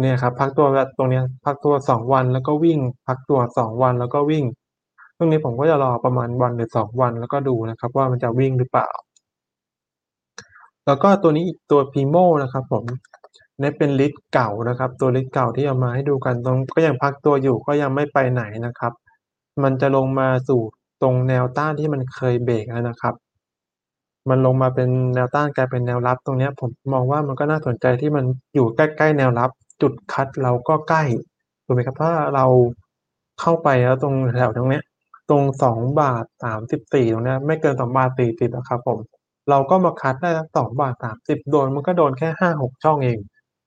[0.00, 4.44] เนี่ยครับ พักตัวแบบตรงนี้พักตัวสองวันแล้วก็วิ่ง พักตัวสองวันแล้วก็วิ่ง
[5.18, 8.88] ตรงนี้ผมก็จะรอประมาณวันหรือสองวันแล้วก็ดูนะครับ ว่ามันจะวิ่งหรือเปล่า
[10.86, 12.84] แล้วก็ตัวนี้อีกตัว Primo นะครับ ผม
[13.62, 18.92] นี่เป็น list เก่านะครับ ตัว list เก่าที่เอามาให้ดูกันตรงก็ยังพักตัวอยู่ก็ยังไม่ไปไหนนะครับ
[19.62, 20.60] มันจะลงมาสู่
[21.02, 23.14] ตรงแนวต้านที่มันเคยเบรกแล้วนะครับ
[24.28, 29.50] มันลงมาเป็นแนวต้านกลายเป็นแนวรับ ตรงนี้ผมมองว่ามันก็น่าสนใจที่มันอยู่ใกล้ๆแนวรับ
[29.82, 31.04] จุด cut เราก็ใกล้
[31.64, 32.46] ถูกไหมครับถ้าเรา
[33.40, 34.80] เข้าไปแล้วตรงแถวตรงนี้
[35.30, 38.98] ตรงสองบาทสามสิบสี่ตรงนี้ไม่เกินสองบาทสี่สิบนะครับผม
[39.50, 43.18] เราก็มาคัดได้สองบาทสามสิบโดนมันก็โดนแค่ห้าหกช่องเอง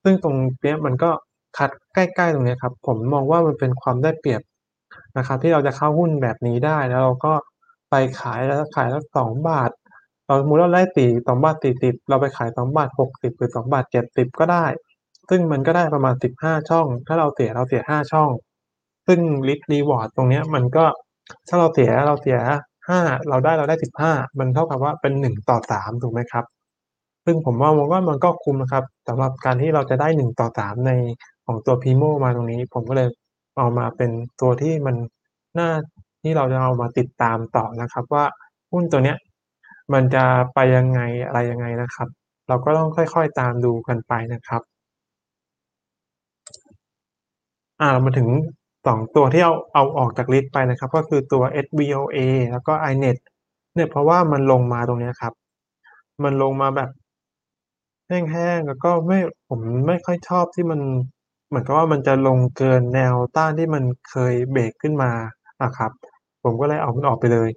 [0.03, 1.11] ซึ่งตรงเนี้ยมันก็
[1.57, 4.41] คัดใกล้ ๆ ตรงนี้ครับ ผมมองว่ามันเป็นความได้เปรียบ
[5.17, 7.33] นะครับ ที่เราจะเข้าหุ้นแบบนี้ได้ แล้วเราก็
[7.89, 9.71] ไปขายแล้วขายแล้วสองบาท
[10.25, 14.65] เราสมมติเราได้สี่สองบาทสี่สิบเราไปขายสองบาทหกสิบหรือสองบาทเจ็ดสิบก็ได้
[15.29, 18.29] ซึ่งมันก็ได้ประมาณสิบห้าช่อง ถ้าเราเสียเราเสียห้าช่อง
[19.07, 20.85] ซึ่งลิทรีวอร์ดตรงเนี้ยมันก็
[21.47, 22.39] ถ้าเราเสียเราเสีย
[22.89, 26.45] ห้าเราได้เราได้สิบห้ามันเท่ากับว่าเป็นหนึ่งต่อสามถูกไหมครับ
[27.31, 30.91] ซึ่งผมว่ามองว่ามันก็คุ้มนะครับสำหรับการที่เราจะได้หนึ่งต่อสามใน
[31.45, 33.09] ของตัวพีโมมาตรงนี้ ผมก็เลย
[33.57, 34.11] เอามาเป็น
[34.41, 34.95] ตัวที่มัน
[35.57, 35.69] น่า
[36.23, 38.25] ที่เราจะเอามาติดตามต่อนะครับ ว่า
[38.71, 39.17] หุ้นตัวเนี้ย
[39.93, 42.07] มันจะไปยังไงอะไรยังไงนะครับ
[42.47, 44.61] เราก็ต้องค่อยๆตามดูกันไปนะครับ
[47.81, 48.29] อ่ามาถึง
[48.77, 52.17] 2ตัวที่เอาเอาออกจากลิสต์ไปนะครับ ก็คือตัว SVOA
[52.51, 53.17] แล้วก็ iNet
[53.75, 55.33] เนี่ยเพราะว่ามันลงมาตรงนี้ครับ
[56.23, 56.89] มันลงมาแบบ
[58.09, 59.19] แห้ง ๆ แล้วก็ไม่
[59.49, 60.79] ผมไม่ค่อยชอบที่มัน
[61.47, 65.11] เหมือนกับว่ามันจะลงเกินแนวต้านที่มันเคยเบรกขึ้นมา
[65.61, 65.91] อะครับ
[66.43, 67.49] ผมก็เลยเอามันออกไปเลย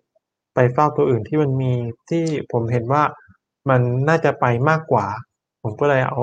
[0.55, 1.73] ไปเฝ้าตัวอื่นที่มันมี
[2.11, 3.03] ที่ผมเห็นว่า
[3.71, 5.07] มันน่าจะไปมากกว่า
[5.63, 6.23] ผมก็เลยเอา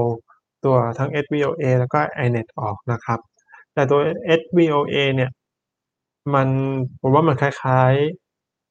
[0.66, 3.20] ตัวทั้ง SVOA แล้วก็ iNet ออกนะครับ
[3.74, 4.00] แต่ตัว
[4.40, 5.32] SVOA เนี่ย
[6.34, 6.48] มัน
[7.02, 7.94] ผมว่ามันคล้าย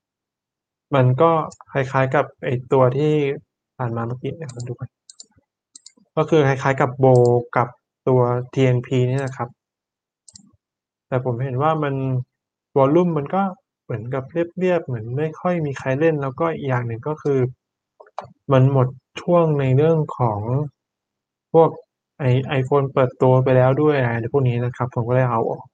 [0.09, 1.31] ๆ มันก็
[1.73, 3.15] คล้ายๆกับไอตัวที่
[3.77, 4.98] ผ่านมาเมื่อกี้เดี๋ยวดูก่อน
[6.19, 7.23] ก็คือคล้ายๆกับ BOL
[7.57, 7.69] กับ
[8.09, 8.21] ตัว
[8.55, 9.49] TNP นี่แหละครับ
[11.09, 11.95] แต่ผมเห็นว่ามัน
[12.77, 13.43] วอลลุ่มมันก็
[13.85, 17.39] เหมือนกับเรียบๆเหมือนไม่ค่อยมีใครเล่น แล้วก็อีกอย่างหนึ่งก็คือ
[18.53, 18.89] มันหมด
[19.21, 20.41] ช่วงในเรื่องของ
[21.53, 21.71] พวก
[22.19, 25.65] ไอ้ iPhone เปิดตัวไปแล้วด้วยอะไรพวกนี้นะครับ ผมก็เลยเอาออก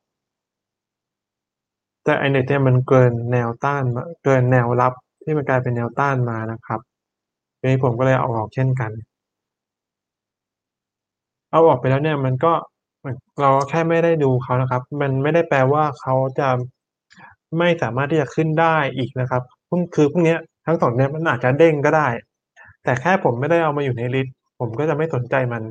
[2.05, 3.83] แต่ iNet เนี่ยมันเกินแนวต้าน
[4.25, 4.93] เกินแนวรับ
[5.25, 6.81] ที่มันกลายเป็นแนวต้านมานะครับ
[7.59, 8.91] ทีนี้ผมก็เลยเอาออกเช่นกัน
[11.55, 12.53] เอาออกไปแล้วเนี่ยมันก็
[13.41, 16.49] เราแค่ไม่ได้ดูเขานะครับ มันไม่ได้แปลว่าเขาจะ
[17.59, 20.37] ไม่สามารถที่จะขึ้นได้อีกนะครับพุ่งคือพรุ่งเนี้
[20.67, 22.09] ทั้ง2เนี่ยมันอาจจะเด้งก็ได้
[22.85, 25.63] แต่แค่ผมไม่ได้เอามาอยู่ในลิสต์ผมก็จะไม่สนใจมัน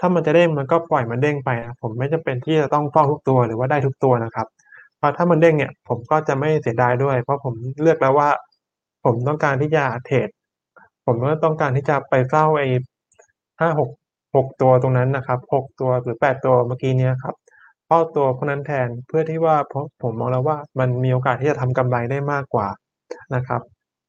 [0.00, 4.46] ถ้ามันจะเด้งมันก็ปล่อยมันเด้งไปอะผมไม่จำเป็นที่จะต้องเฝ้าทุกตัวหรือว่าได้ทุกตัวนะครับ
[4.98, 8.28] เพราะถ้ามันเด้งเนี่ยผมก็จะไม่เสียดายด้วย เพราะผมเลือกแล้วว่า
[9.04, 10.28] ผมต้องการที่จะเทรด
[11.06, 12.68] ผมก็ต้องการที่จะไปเฝ้าไอ้
[13.60, 13.90] ห้าหก
[14.34, 17.34] 5-6- 6ตัวตรงนั้นนะครับ6ตัวหรือ8ตัวเมื่อกี้เนี้ยครับ
[17.86, 22.68] เฝ้าตัวพวกนั้นแทนเพื่อที่ว่าเพราะผมมองแล้วว่ามันมีโอกาสที่จะทำกำไรได้มากกว่า
[23.34, 23.60] นะครับ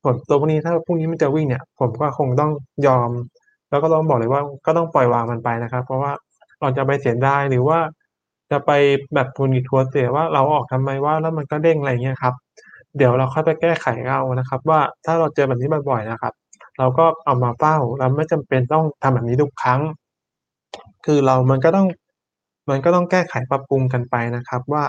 [0.04, 2.52] ส่วนตัวพวกนี้ถ้าพรุ่งนี้มันจะวิ่งเนี่ย ผมก็คงต้อง
[2.88, 3.10] ยอม
[3.70, 6.12] แล้วก็ต้องบอกเลยว่าก็ต้องปล่อยวางมันไปนะครับ เพราะว่า
[6.62, 7.80] เราจะไปเสียดายหรือว่า
[8.52, 8.72] จะไป
[9.16, 12.34] แบบหงุดหงิดหัวเสียว่าเราออกทำไมวะแล้วมันก็เด้งอะไรเงี้ยครับ
[12.98, 16.34] เดี๋ยวเราค่อยไปแก้ไขเอานะครับ ว่าถ้าเราเจอแบบนี้บ่อยๆนะครับ
[16.80, 19.82] เราก็เอามาเฝ้าเราไม่จำเป็นต้องทำแบบนี้ทุกครั้ง
[21.06, 21.88] คือเรามันก็ต้อง
[22.70, 24.84] มันก็ต้องแก้ไขปรับปรุงกันไปนะครับ ว่า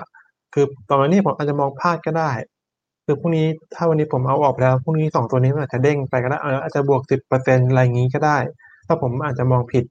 [0.54, 2.30] คือตอนนี้ผมอาจจะมองพลาดก็ได้
[3.04, 8.38] คือพรุ่งนี้ถ้าวันนี้ผมเอาออกแล้วพรุ่งนี้2ตัวนี้มันอาจจะเด้งไปก็ได้อาจจะบวก10%อร์เซ็นต์อะไรงี้ก็ได้
[8.86, 9.84] ถ้าผมอาจจะมองผิด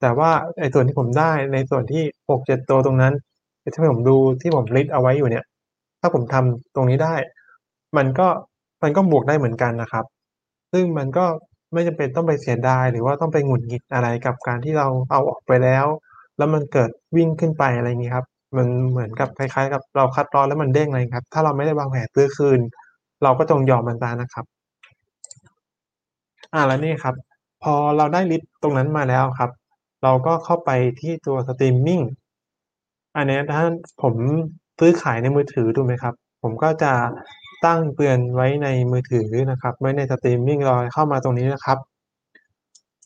[0.00, 3.14] แต่ว่าไอ้ส่วนที่ผมได้ในส่วนที่6-7ตัวตรงนั้น
[3.72, 5.44] ที่ผมดูที่ผมลิสต์เอาไว้อยู่เนี่ย
[6.00, 7.14] ถ้าผมทำตรงนี้ได้
[7.96, 8.28] มันก็
[8.82, 10.04] มันก็บวกได้เหมือนกันนะครับ
[10.72, 11.24] ซึ่งมันก็
[11.72, 15.86] ไม่จำเป็นต้องไปเสียดาย หรือว่าต้องไปหงุดหงิดอะไรกับการที่เราเอาออกไปแล้ว
[16.38, 18.26] แล้วมันเกิดวิ่งขึ้นไปอะไรงี้ครับ
[18.56, 22.60] มันเหมือนกับคล้ายๆ กับเรา cut loss แล้วมันเด้งอะไรครับ ถ้าเราไม่ได้วางแผนซื้อคืน
[23.22, 24.44] เราก็จงยอมมันเสียนะครับ
[26.54, 27.14] อ่าแล้วนี่ครับ
[27.62, 29.50] พอเราได้ list ตรงนั้นมาแล้วครับ
[30.02, 32.00] เราก็เข้าไปที่ตัวสตรีมมิ่ง
[33.16, 33.62] อันนี้ถ้า
[34.02, 34.14] ผม
[34.78, 36.92] ซื้อขายในมือถือถูกไหมครับ ผมก็จะ
[37.64, 41.78] ตั้งเตือนไว้ในมือถือนะครับ ไว้ในสตรีมมิงเราเข้ามาตรงนี้นะครับ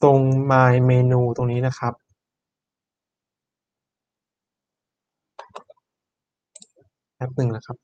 [0.02, 0.18] ตรง
[0.50, 1.94] My Menu ตรงนี้นะครับ
[7.16, 7.76] แป๊บหนึ่งนะครับ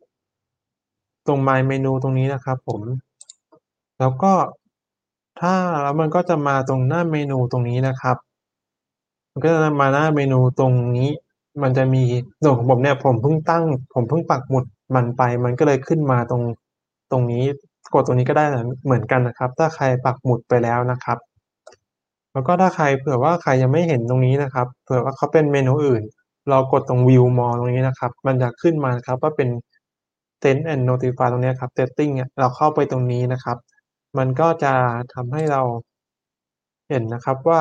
[1.27, 2.81] ตรง My Menu ตรงนี้นะครับผม
[3.99, 4.33] แล้วก็
[5.41, 8.17] ถ้าแล้วมันก็จะมาตรงหน้าเมนูตรงนี้นะครับ
[9.31, 11.11] มันก็จะนำมาหน้าเมนูตรงนี้
[11.63, 12.03] มันจะมี
[12.43, 16.43] ส่วนของผมเนี่ยผมเพิ่งตั้ง ผมเพิ่งปักหมุด มันไปมันก็เลยขึ้นมาตรง
[17.11, 17.45] ตรงนี้
[17.95, 18.45] กดตรงนี้ก็ได้
[18.85, 21.19] เหมือนกันนะครับ ถ้าใครปักหมุดไปแล้วนะครับ
[22.33, 26.03] แล้วก็ถ้าใครเผื่อว่าใครยังไม่เห็นตรงนี้นะครับ เผื่อว่าเขาเป็นเมนูอื่น
[26.51, 29.49] เรากดตรง View More ตรงนี้นะครับ มันจะขึ้นมาครับว่าเป็น
[30.43, 33.57] Send and Notify ตรงนี้ครับ Setting เราเข้าไปตรงนี้นะครับ
[34.19, 34.73] มันก็จะ
[35.15, 35.63] ทำให้เรา
[36.89, 37.61] เห็นนะครับว่า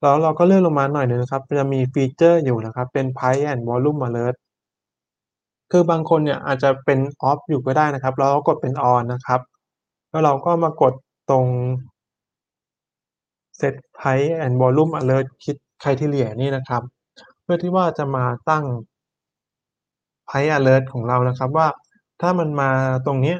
[0.00, 4.36] แล้วเราก็เลื่อนลงมาหน่อยหนึ่งนะครับ จะมี feature อยู่นะครับ เป็น Price and Volume Alert
[5.74, 6.98] คือบางคนเนี่ยอาจจะเป็น
[7.30, 9.40] Off อยู่ก็ได้นะครับ แล้วเราก็กดเป็น On นนะครับ
[10.10, 10.94] แล้วเราก็มากด
[11.30, 11.46] ตรง
[13.58, 16.82] Set Price and Volume Alert คิด Criteria นี่นะครับ
[17.42, 18.64] เพื่อที่ว่าจะมาตั้ง
[20.28, 21.68] Price Alert ของเรานะครับว่า
[22.20, 22.70] ถ้ามันมา
[23.06, 23.34] ตรงนี้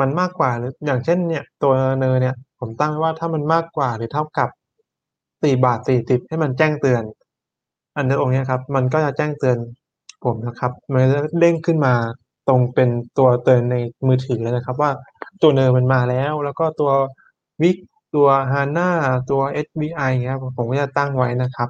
[0.00, 4.48] มันมากกว่าหรืออย่างเช่นเนี่ยตัวเนอเนี่ยผมตั้งว่าถ้ามันมากกว่าหรือเท่ากับ
[5.42, 7.02] 4.40ให้มันแจ้งเตือน
[7.96, 9.56] อันเนี้ยตรงเนี้ยครับ มันก็จะแจ้งเตือน
[10.24, 11.94] ผมนะครับ มันจะเด้งขึ้นมา
[12.48, 13.76] ตรงเป็นตัวเตือนใน
[14.06, 14.90] มือถือเลยนะครับ ว่า
[15.42, 16.90] ตัวเนอร์มันมาแล้ว แล้วก็ตัว
[17.62, 17.78] Wick
[18.14, 18.90] ตัว HANA
[19.30, 21.68] ตัว SBI อย่างเงี้ยผมก็จะตั้งไว้นะครับ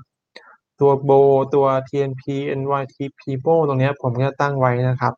[0.80, 2.22] ตัว BOL ตัว TNP
[2.60, 5.12] NYTP BOL ตรงเนี้ยผมก็จะตั้งไว้นะครับ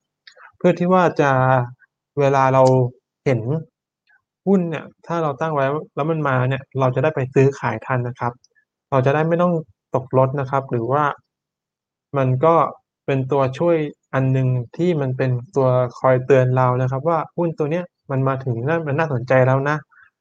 [0.58, 1.30] เพื่อที่ว่าจะ
[2.20, 2.62] เวลาเรา
[3.24, 3.40] เห็น
[4.46, 5.64] หุ้นเนี่ยถ้าเราตั้งไว้
[5.96, 8.32] แล้วมันมาเนี่ยเราจะได้ไปซื้อขายทันนะครับ
[8.90, 9.52] เราจะได้ไม่ต้อง
[9.94, 11.04] ตกรถนะครับ หรือว่า
[12.16, 12.54] มันก็
[13.10, 13.76] เป็นตัวช่วย
[14.14, 15.68] อันหนึ่งที่มันเป็นตัว
[15.98, 19.76] คอยเตือนเรานะครับว่าหุ้นตัวเนี้ยมันมาถึงน่ามันน่าสนใจแล้วนะ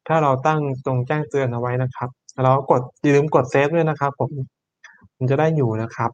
[0.08, 2.10] ถ้าเราตั้งตรงแจ้งเตือนเอาไว้นะครับ
[2.44, 4.30] แล้วกดอย่าลืมกดเซฟด้วยนะครับผม
[5.18, 6.12] มันจะได้อยู่นะครับ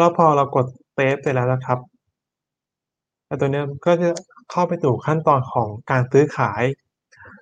[0.00, 1.78] แล้วพอเรากดเซฟเสร็จแล้วนะครับ
[3.26, 4.08] ไอ้ตัวเนี้ยก็จะ
[4.50, 6.62] เข้าไปสู่ขั้นตอนของการซื้อขาย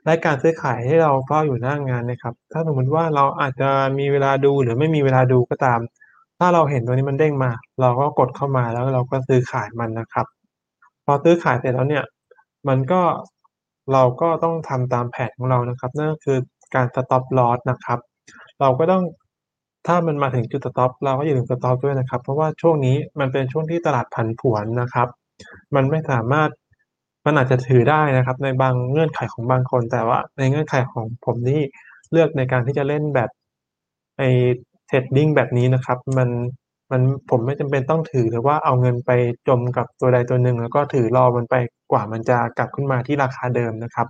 [0.05, 5.81] และการซื้อขายให้เราเฝ้าอยู่หน้างานนะครับ ถ้าสมมติว่าเราอาจจะมีเวลาดูหรือไม่มีเวลาดูก็ตาม
[6.41, 7.51] ถ้าเราเห็นตัวนี้มันเด้งมา
[7.81, 10.27] เราก็กดเข้ามาแล้วเราก็ซื้อขายมันนะครับ
[11.05, 12.05] พอซื้อขายเสร็จแล้วเนี่ย
[12.69, 13.01] มันก็
[13.93, 16.39] เราก็ต้องทำตามแผนของเรานะครับนั่นคือ
[16.75, 17.99] การ stop loss นะครับ
[18.61, 19.03] เราก็ต้อง
[19.87, 25.09] ถ้ามันมาถึงจุด stop เราก็อย่าลืม stop ด้วยนะครับ เพราะว่าช่วงนี้มันเป็นช่วงที่ตลาดผันผวนนะครับ
[25.75, 26.51] มันไม่สามารถ
[27.27, 31.63] มันอาจจะถือได้นะครับ ในบางเงื่อนไขของบางคน แต่ว่าในเงื่อนไขของผมที่
[32.13, 33.31] เลือกในการที่จะเล่นแบบ
[34.19, 34.23] ไอ
[34.91, 36.29] trading แบบนี้นะครับ มัน
[36.91, 39.11] มันผมไม่จำเป็นต้องถือหรือว่าเอาเงินไป
[39.49, 41.55] จมกับตัวใดตัวหนึ่ง แล้วก็ถือรอมันไป
[41.93, 44.07] กว่ามันจะกลับขึ้นมาที่ราคาเดิมนะครับ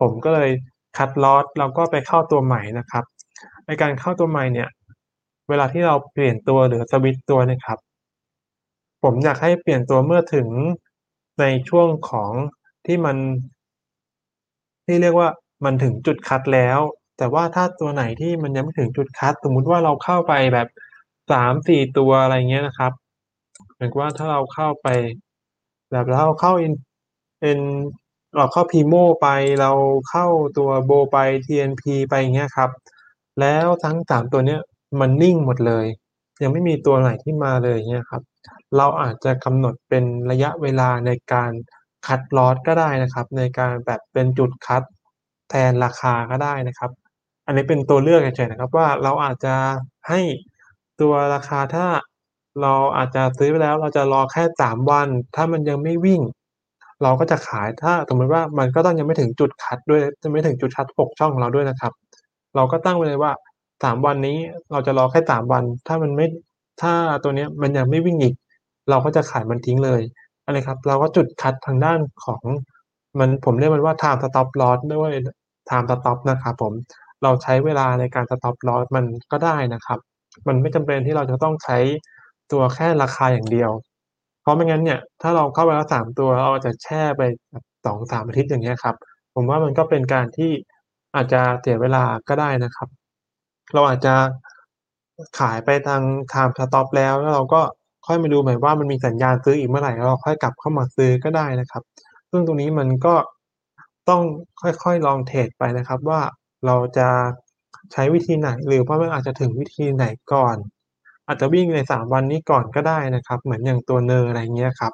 [0.00, 0.50] ผมก็เลย
[0.96, 3.04] คัตลอสแล้วก็ไปเข้าตัวใหม่นะครับ
[3.66, 4.68] ในการเข้าตัวใหม่เนี่ย
[5.48, 7.78] เวลาที่เราเปลี่ยนตัวหรือสวิตตัวนี่ยครับ
[9.02, 10.48] ผมอยากให้เปลี่ยนตัวเมื่อถึง
[11.40, 12.32] ในช่วงของ
[12.86, 13.16] ที่มัน
[14.86, 15.28] ที่เรียกว่า
[15.64, 16.78] มันถึงจุดคัตแล้ว
[17.18, 20.68] แต่ว่าถ้าตัวไหนที่มันยังไม่ถึงจุดคัตสมมุติว่าเราเข้าไปแบบ
[21.32, 22.92] 3-4ตัวอะไรเงี้ยนะครับ
[23.74, 24.88] เหมือนว่าถ้าเราเข้าไป
[25.92, 26.74] แบบเราเข้า In
[27.50, 27.60] In
[28.36, 29.28] เราเข้า Primo ไป
[29.60, 29.72] เรา
[30.10, 30.26] เข้า
[30.58, 32.70] ตัว Bo ไป TNP ไปอย่างเงี้ยครับ
[33.40, 34.60] แล้วทั้ง3ตัวเนี้ย
[35.00, 35.86] มันนิ่งหมดเลย
[36.42, 38.22] ยังไม่มีตัวไหนที่มาเลยเงี้ยครับ
[38.76, 41.52] เราอาจจะกำหนดเป็นระยะเวลาในการ
[42.06, 44.82] คัตลอสก็ได้นะครับ ในการแบบเป็นจุดคัต
[45.50, 46.90] แทนราคาก็ได้นะครับ
[47.48, 49.54] อันนี้เป็นตัวเลือกเฉยๆนะครับ ว่าเราอาจจะ
[50.08, 50.20] ให้
[51.00, 51.86] ตัวราคาถ้า
[52.62, 56.20] เราอาจจะซื้อไปแล้วเราจะรอแค่3วัน ถ้ามันยังไม่วิ่ง
[57.02, 61.92] เราก็จะขายถ้าสมมติว่ามันก็ต้องยังไม่ถึงจุดคัตด้วยยังไม่ถึงจุดคัต6ช่องของเราด้วยนะครับ
[62.56, 63.32] เราก็ตั้งไว้เลยว่า
[63.72, 64.38] 3วันนี้
[64.72, 66.26] เราจะรอแค่3วัน ถ้ามันไม่
[66.82, 68.34] ถ้าตัวเนี้ยมันยังไม่วิ่งอีก
[68.90, 70.02] เราก็จะขายมันทิ้งเลย
[70.44, 72.42] อันนี้ครับเราก็จุดคัตทางด้านของ
[73.18, 75.12] มันผมเรียกมันว่า time stop loss ด้วย
[75.68, 76.72] time stop นะครับผม
[77.22, 79.98] เราใช้เวลาในการ stop loss มันก็ได้นะครับ
[80.48, 81.78] มันไม่จำเป็นที่เราจะต้องใช้
[82.52, 83.70] ตัวแค่ราคาอย่างเดียว
[84.42, 88.96] เพราะไม่งั้นเนี่ย ถ้าเราเข้าไปแล้ว3ตัวเราอาจจะแช่ไปแบบ2-3อาทิตย์อย่างเงี้ยครับ
[89.34, 90.50] ผมว่ามันก็เป็นการที่
[91.16, 92.88] อาจจะเสียเวลาก็ได้นะครับ
[93.74, 94.14] เราอาจจะ
[95.38, 96.02] ขายไปทาง
[96.32, 97.60] time stop แล้วแล้วเราก็
[98.06, 101.82] ค่อยมาดูใหม่ว่ามันมีสัญญาณซื้ออีกเมื่อไหร่เราค่อยกลับเข้ามาซื้อก็ได้นะครับ
[102.30, 103.14] ซึ่งตรงนี้มันก็
[104.08, 104.22] ต้อง
[104.62, 106.20] ค่อยๆลองเทรดไปนะครับว่า
[106.66, 107.08] เราจะ
[107.92, 110.56] ใช้วิธีไหน หรือว่ามันอาจจะถึงวิธีไหนก่อน
[111.26, 114.92] อาจจะวิ่งใน 3 วันนี้ก่อนก็ได้นะครับ เหมือนอย่างตัว NER อะไรเงี้ยครับ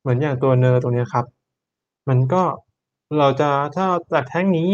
[0.00, 1.26] เหมือนอย่างตัว NER ตรงนี้ครับ
[2.08, 2.42] มันก็
[3.18, 4.70] เราจะถ้าจากแท่งนี้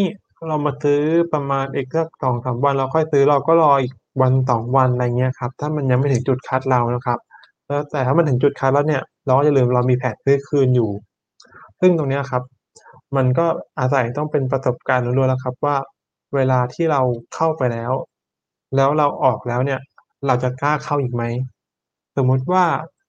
[0.49, 7.19] เรามาซื้อประมาณอีกสัก2-3วันเราค่อยซื้อเราก็รออีกวัน2วันอะไรเงี้ยครับ ถ้ามันยังไม่ถึงจุดคัตเรานะครับ
[7.67, 10.91] แล้วแต่ถ้ามันถึงจุดคัตแล้วเนี่ย เราก็อย่าลืมเรามีแผนซื้อคืนอยู่
[11.81, 12.43] ซึ่งตรงนี้ครับ
[13.17, 13.47] มันก็
[13.79, 15.77] อาศัยต้องเป็นประสบการณ์ล้วนๆแล้วครับว่า
[16.35, 17.01] เวลาที่เรา
[17.35, 17.93] เข้าไปแล้ว
[18.77, 19.81] แล้วเราออกแล้วเนี่ย
[20.27, 21.23] เราจะกล้าเข้าอีกไหม
[22.17, 22.65] สมมุติว่า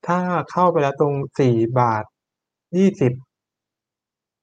[0.08, 0.17] ถ้า
[0.51, 1.13] เข้าไปแล้วตรง
[2.29, 3.13] 4.20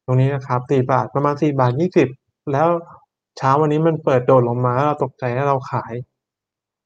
[0.04, 1.34] ตรงนี้นะครับ4บาทประมาณ
[1.92, 2.68] 4.20แล้ว
[3.36, 5.94] เช้าวันนี้มันเปิดโดดลงมาแล้วเราตกใจแล้วเราขาย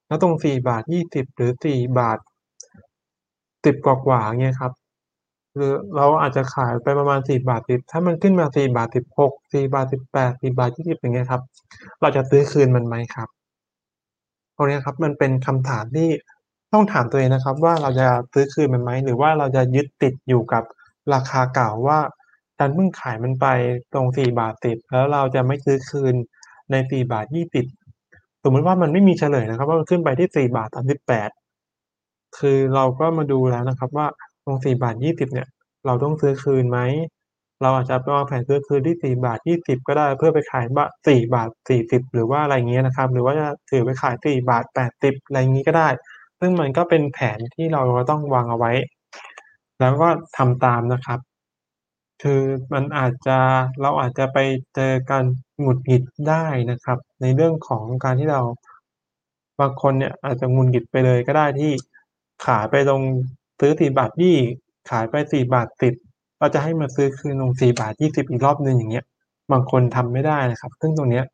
[0.06, 1.52] แล้วตรง4.20หรือ
[3.64, 4.72] 4.10กว่าๆอย่าเงี้ยครับ
[5.60, 7.20] รือเราอาจจะขายไปประมาณ
[7.56, 9.54] 4.10ถ้ามันขึ้นมา4.16 4.18
[10.42, 11.42] 4.20อย่างเงี้ยครับ
[12.00, 13.28] เราจะซื้อคืนมันไหมครับ
[14.56, 16.08] ตรงนี้ครับมันเป็นคำถามที่
[16.72, 20.64] ต้องถามตัวเองนะครับ ว่าเราจะซื้อคืนมันไหมหรือว่าเราจะยึดติดอยู่กับ
[21.14, 21.98] ราคาเก่าว่า
[22.58, 23.46] ดันเพิ่งขายมันไป
[23.92, 24.06] ตรง
[24.48, 26.14] 4.10แล้วเราจะไม่ซื้อคืน
[26.70, 26.74] ใน
[27.60, 34.06] 4.20สมมติว่ามันไม่มีเฉลยนะครับ ว่ามันขึ้นไปที่4.38คือเราก็มาดูแล้วนะครับว่า
[34.44, 35.48] ตรง4.20เนี่ย
[35.86, 36.78] เราต้องซื้อคืนไหม
[37.62, 39.14] เราอาจจะวางแผนซื้อคืนที่
[39.76, 40.86] 4.20ก็ได้เพื่อไปขายบะ
[41.48, 45.88] 4.40หรือว่าอะไรเงี้ยนะครับ หรือว่าจะถือไปขาย4.80อะไรงี้ก็ได้
[46.40, 48.72] ซึ่งมันก็เป็นแผนที่เราต้องวางเอาไว้
[49.80, 51.20] แล้วก็ทำตามนะครับ
[52.22, 53.38] คือมันอาจจะ
[53.80, 54.38] เราอาจจะไป
[54.74, 55.24] เจอการ
[55.60, 58.40] หงุดหงิดได้นะครับ ในเรื่องของการที่เรา
[59.60, 61.72] บางคนเนี่ยอาจจะหงุดหงิดไปเลยก็ได้ที่
[62.46, 63.02] ขายไปตรง
[63.60, 63.72] ซื้อ
[64.30, 65.14] 4.20ขายไป
[65.72, 67.54] 4.10เราจะให้มาซื้อคืนตรง
[67.92, 69.04] 4.20อีกรอบหนึ่งอย่างเงี้ย
[69.52, 71.24] บางคนทำไม่ได้นะครับ ซึ่งตรงเนี้ย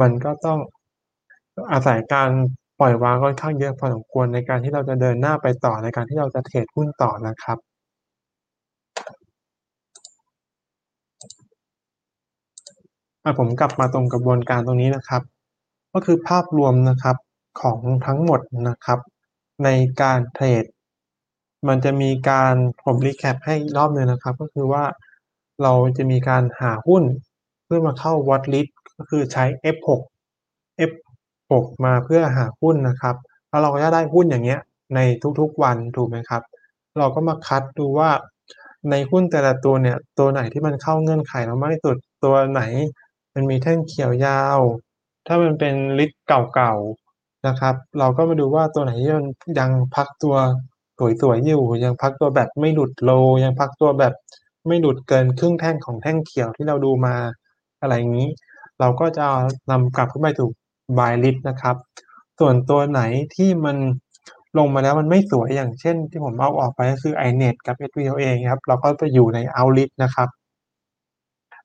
[0.00, 0.58] มันก็ต้อง
[1.72, 2.30] อาศัยการ
[2.80, 7.58] ปล่อยวางค่อนข้างเยอะพอสมควรในการที่เราจะเดินหน้าไปต่อในการที่เราจะเทรดหุ้นต่อนะครับ
[13.24, 15.22] อ่าผมกลับมาตรงกระบวนการตรงนี้นะครับ
[15.92, 17.16] ก็คือภาพรวมนะครับ
[17.60, 18.98] ของทั้งหมดนะครับ
[19.64, 19.68] ใน
[20.02, 20.64] การเทรด
[21.68, 24.84] มันจะมีการผมรีแคปให้รอบหนึ่งนะครับ ก็คือว่า
[25.62, 27.04] เราจะมีการหาหุ้น
[27.64, 29.88] เพื่อมาเข้า watch list ก็คือใช้ F6
[30.90, 31.52] F6
[31.84, 33.16] มาเพื่อหาหุ้นนะครับ
[33.48, 34.60] แล้วเราก็จะได้หุ้นอย่างเงี้ย
[34.94, 35.00] ใน
[35.40, 36.42] ทุกๆวันถูกไหมครับ
[36.98, 38.10] เราก็มาคัดดูว่า
[38.90, 42.62] ในหุ้นแต่ละตัวเนี่ยตัวไหนที่มันเข้าเงื่อนไขเรามากที่สุดตัวไหน
[43.34, 44.60] มันมีแท่งเขียวยาว
[45.26, 49.26] ถ้ามันเป็นลิสต์เก่าๆนะครับ เราก็มาดูว่าตัวไหนที่มัน
[49.58, 50.36] ยังพักตัว
[50.98, 53.10] สวยๆอยู่ยังพักตัวแบบไม่หลุดโล
[53.44, 54.14] ยังพักตัวแบบ
[54.66, 57.14] ไม่หลุดเกินครึ่งแท่งของแท่งเขียวที่เราดูมา
[57.80, 58.28] อะไรอย่างงี้
[58.80, 59.26] เราก็จะ
[59.70, 60.48] นำกลับเข้าไปสู่
[60.98, 61.76] buy list นะครับ
[62.38, 63.02] ส่วนตัวไหน
[63.34, 63.76] ที่มัน
[64.58, 70.28] ลงมาแล้วมันไม่สวยอย่างเช่น ที่ผมเอาออกไปก็คือ iNet กับ SVLA ครับ เราก็ไปอยู่ใน o u t l i t นะครับ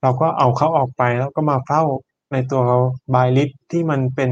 [0.01, 1.83] เราก็เอาเขาออกไปแล้วก็มาเฝ้า
[2.31, 2.61] ในตัว
[3.13, 4.31] buy list ที่มันเป็น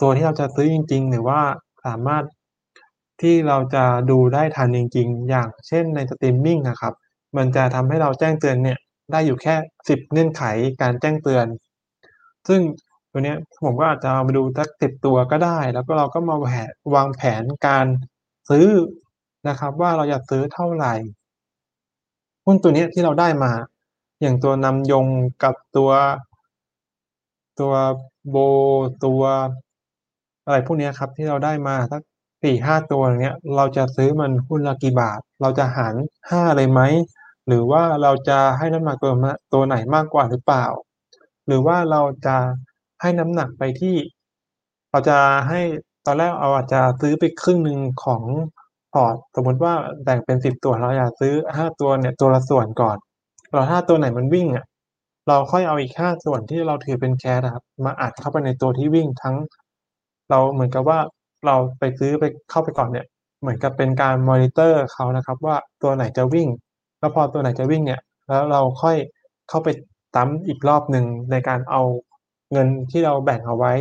[0.00, 1.40] ตัวที่เราจะซื้อจริง ๆ หรือว่า
[1.84, 2.24] สามารถ
[3.20, 6.94] ที่เราจะดูได้ทันจริง ๆ อย่างเช่นในสตรีมมิ่งอะครับ
[7.36, 8.78] มันจะทำให้เราแจ้งเตือนเนี่ย
[9.12, 9.54] ได้อยู่แค่
[9.88, 10.42] 10 เงื่อนไข
[10.82, 11.46] การแจ้งเตือน
[12.48, 12.60] ซึ่ง
[13.10, 16.50] ตัวนี้ผมก็อาจจะเอามาดูสัก10ตัวก็ได้ แล้วก็เราก็มาแผ
[16.94, 17.86] วางแผนการ
[18.50, 18.68] ซื้อ
[19.48, 20.94] นะครับ ว่าเราอยากซื้อเท่าไหร่
[22.44, 23.52] หุ้นตัวนี้ที่เราได้มา
[24.20, 25.06] อย่างตัวนำยง
[25.42, 25.90] กับตัว
[27.60, 27.72] ตัว
[28.30, 28.36] โบ
[29.04, 29.22] ตัว
[30.44, 32.02] อะไรพวกนี้ครับที่เราได้มาสัก
[32.44, 35.94] 4-5ตัวอย่างเงี้ยเราจะซื้อมันหุ้นละกี่บาท เราจะหาร
[36.30, 36.80] 5เลยไหม
[37.48, 39.12] หรือว่าเราจะให้น้ำหนักตัว
[39.52, 40.66] ตัวไหนมากกว่าหรือเปล่า
[41.46, 42.36] หรือว่าเราจะ
[43.00, 43.96] ให้น้ำหนักไปที่
[44.90, 45.60] เราจะให้
[46.06, 48.22] ตอนแรกเราอาจจะซื้อไปครึ่งหนึ่งของ
[48.92, 52.96] พอร์ตสมมติว่าแบ่งเป็น10ตัวเราอยากซื้อ5ตัวเนี่ยตัวละส่วนก่อน
[53.52, 54.66] แล้วถ้าตัวไหนมันวิ่งอะ
[55.28, 59.36] เราค่อยเอาอีก5ส่วนที่เราถือเป็น cash อะครับมาอัดเข้าไปในตัวที่วิ่งทั้ง
[60.30, 60.98] เราเหมือนกับว่า
[61.46, 63.06] เราไปซื้อไปเข้าไปก่อนเนี่ย
[63.40, 66.48] เหมือนกับเป็นการมอนิเตอร์เขานะครับ ว่าตัวไหนจะวิ่ง
[66.98, 68.96] แล้วพอตัวไหนจะวิ่งเนี่ย แล้วเราค่อย
[69.48, 69.68] เข้าไป
[70.14, 71.82] ซ้ำอีกรอบหนึ่งในการเอา
[72.52, 73.72] เงินที่เราแบ่งเอาไว้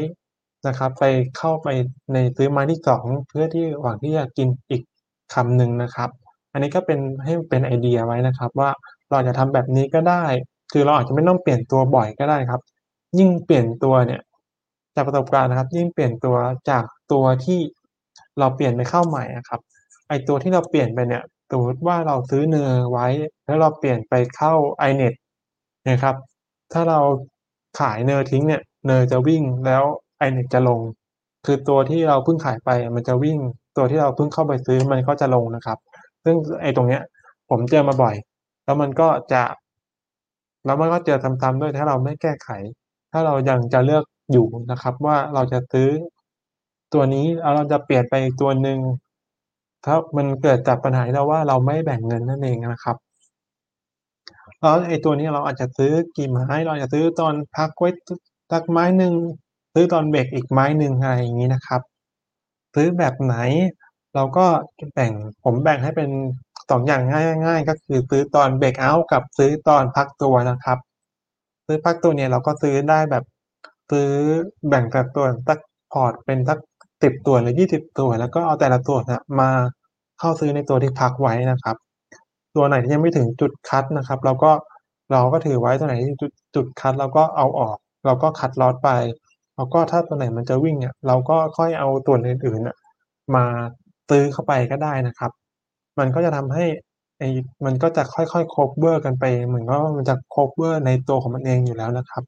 [0.68, 1.04] นะครับ ไป
[1.38, 1.68] เข้าไป
[2.14, 4.82] ในซื้อม้ที่2เพื่อที่หวังที่จะกินอีก
[5.34, 6.10] คำหนึ่งนะครับ
[6.54, 8.70] อันนี้ก็เป็นให้เป็นไอเดียไว้นะครับ ว่า
[9.10, 10.24] เราจจะทำแบบนี้ก็ได้
[10.72, 12.62] คือเราอาจจะไม่ต้องเปลี่ยนตัวบ่อยก็ได้ครับ
[13.20, 14.22] ยิ่งเปลี่ยนตัวเนี่ย
[14.96, 16.36] จากประสบการณ์นะครับ ยิ่งเปลี่ยนตัว
[16.70, 17.60] จาก ตัวที่
[18.40, 19.62] เราเปลี่ยนไปเข้าใหม่อะครับ
[20.08, 23.08] ไอตัวที่เราเปลี่ยนไปเนี่ย สมมติว่าเราซื้อ NER ไว้
[23.46, 24.54] แล้วเราเปลี่ยนไปเข้า
[24.90, 25.14] iNet
[25.90, 26.16] นะครับ
[26.74, 27.00] ถ้าเรา
[27.80, 29.84] ขาย NER ทิ้งเนี่ย NER จะวิ่งแล้ว
[30.28, 30.80] iNet จะลง
[31.46, 33.38] คือตัวที่เราเพิ่งขายไปมันจะวิ่ง
[33.78, 35.78] ตัวที่เราเพิ่งเข้าไปซื้อมันก็จะลงนะครับ
[36.24, 37.02] ซึ่งไอตรงเนี้ย
[37.50, 38.16] ผมเจอมาบ่อย
[38.66, 39.44] แล้วมันก็จะ
[40.66, 42.50] แล้วมันก็เจอซ้ำๆด้วยถ้าเราไม่แก้ไข
[43.12, 45.90] ถ้าเรายังจะเลือกอยู่นะครับ ว่าเราจะซื้อ
[46.94, 47.26] ตัวนี้
[47.56, 48.80] เราจะเปลี่ยนไปตัวหนึ่ง
[49.86, 52.98] ถ้ามันเกิดจากปัญหาที่เราว่าเราไม่แบ่งเงินนั่นเองนะครับ
[54.60, 57.90] แล้วไอ้ตัวนี้เราอาจจะซื้อกี่ไม้ เราอาจจะซื้อตอนพักไว้
[58.52, 59.14] สักไม้หนึ่ง
[59.74, 61.82] ซื้อตอนเบรกอีกไม้หนึ่งอะไรอย่างงี้นะครับ
[62.76, 63.36] ซื้อแบบไหน
[64.16, 64.46] เราก็
[64.94, 65.12] แบ่ง
[65.44, 66.10] ผมแบ่งให้เป็น
[66.70, 67.04] 2องอย่าง
[67.46, 70.78] ง่าย ๆ ก็คือซื้อตอนเบรกเอาต์กับซื้อตอนพักตัวนะครับ
[71.66, 73.24] ซื้อพักตัวเนี่ยเราก็ซื้อได้แบบ
[73.92, 74.10] ซื้อ
[74.68, 75.60] แบ่งสัดส่วสัก
[75.94, 76.60] พอร์ตเป็นสัก
[77.04, 79.50] 10ตัวหรือ20ตัว แล้วก็เอาแต่ละตัวนี่ยมา
[80.20, 81.76] เข้าซื้อในตัวที่พักไว้นะครับ
[82.56, 84.52] ตัวไหนที่ยังไม่ถึงจุด cut นะครับ เราก็
[85.12, 88.90] เราก็ถือไว้ตัวไหนที่จุดจุด cut เราก็เอาออก เราก็ cut loss ไป
[89.56, 92.76] แล้วก็ถ้าตัวไหนมันจะวิ่งอะเราก็ค่อยเอาส่วอื่นๆน่ะ
[93.36, 93.46] มา
[94.10, 95.32] ซื้อเข้าไปก็ได้นะครับ
[96.00, 96.66] มันก็จะทำให้
[97.20, 97.30] ไอ้
[97.66, 102.24] มันก็จะค่อยๆ cover กันไปเหมือนกับว่ามันจะ cover ในตัวของมันเองอยู่แล้วนะครับ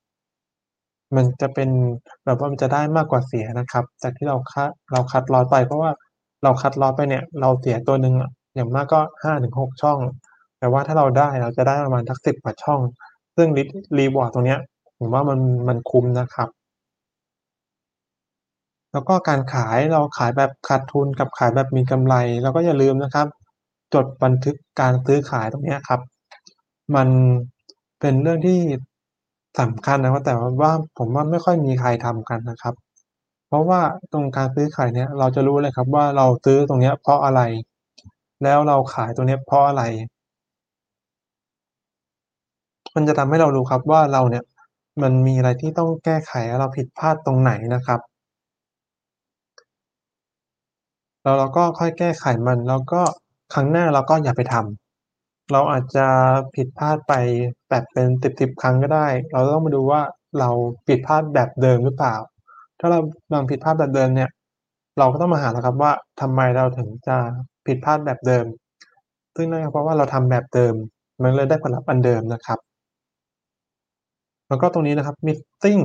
[1.16, 1.70] มันจะเป็น
[2.26, 5.91] แบบว่ามันจะได้มากกว่าเสียนะครับ จากที่เราคะเราคัตลอสไป เพราะว่า
[6.43, 8.13] เราคัตลอสไปเนี่ย เราเสียตัวหนึ่ง
[8.55, 8.99] อย่างมากก็
[9.36, 9.99] 5-6ช่อง
[10.59, 12.80] แต่ว่าถ้าเราได้เราจะได้ประมาณสัก10กว่าช่อง
[13.36, 13.47] ซึ่ง
[13.97, 14.59] รีวอร์ดตรงเนี้ย
[14.99, 16.49] ผมว่ามันมันคุ้มนะครับ
[18.91, 23.28] แล้วก็การขายเราขายแบบขาดทุนกับขายแบบมีกำไร เราก็อย่าลืมนะครับ
[23.93, 26.01] จดบันทึกการซื้อขายตรงเนี้ยครับ
[26.95, 27.07] มัน
[27.99, 28.59] เป็นเรื่องที่
[29.60, 32.74] สำคัญนะครับแต่ว่าผมว่าไม่ค่อยมีใครทำกันนะครับ
[33.47, 33.82] เพราะว่า
[34.14, 37.41] ตรงการซื้อขายเนี่ยเราจะรู้เลยครับว่าเราซื้อตรงเนี้ยเพราะอะไร
[38.43, 39.84] แล้วเราขายตรงเนี้ยเพราะอะไร
[42.95, 44.43] มันจะทำให้เรารู้ครับว่าเราเนี่ย
[45.01, 47.99] มันมีอะไรที่ต้องแก้ไขเราผิดพลาดตรงไหนนะครับ
[51.24, 53.01] แล้วเราก็ค่อยแก้ไขมันแล้วก็
[53.53, 54.84] ครั้งหน้าเราก็อย่าไปทำ
[55.52, 56.08] เราอาจจะ
[56.56, 57.14] ผิดพลาดไป
[57.70, 58.08] แบบเป็น
[58.39, 60.02] สิบๆครั้งก็ได้ เราต้องมาดูว่า
[60.39, 60.50] เรา
[60.88, 62.16] ผิดพลาดแบบเดิมหรือเปล่า
[62.80, 63.00] ถ้าเรา
[63.34, 64.30] ยังผิดพลาดแบบเดิมเนี่ย
[65.00, 65.91] เราก็ต้องมาหาแล้วครับว่า
[66.22, 67.18] ทำไมเราถึงจะ
[67.66, 68.46] ผิดพลาดแบบเดิม
[69.36, 70.74] ซึ่งนั่นก็เพราะว่าเราทำแบบเดิม
[71.22, 72.60] มันเลยได้ผลลัพธ์อันเดิมนะครับ
[74.48, 75.82] แล้วก็ตรงนี้นะครับ Missing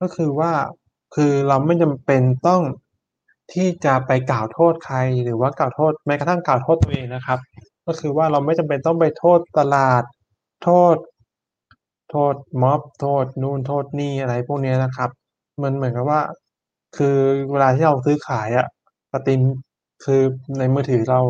[0.00, 0.52] ก็คือว่า
[1.14, 2.62] คือเราไม่จำเป็นต้อง
[3.52, 7.38] ที่จะไปกล่าวโทษใครหรือว่ากล่าวโทษแม้กระทั่งกล่าวโทษตัวเองนะครับ
[7.88, 10.02] ก็คือว่าเราไม่จำเป็นต้องไปโทษตลาด
[10.64, 10.96] โทษ
[12.10, 15.10] โทษม็อบโทษนู่นโทษนี่อะไรพวกนี้นะครับ
[15.62, 16.20] มันเหมือนกับว่า
[16.96, 17.16] คือ
[17.52, 18.66] เวลาที่เราซื้อขายอะ
[19.12, 19.40] Stream
[20.04, 20.22] คือ
[20.58, 21.20] ในมือถือเรา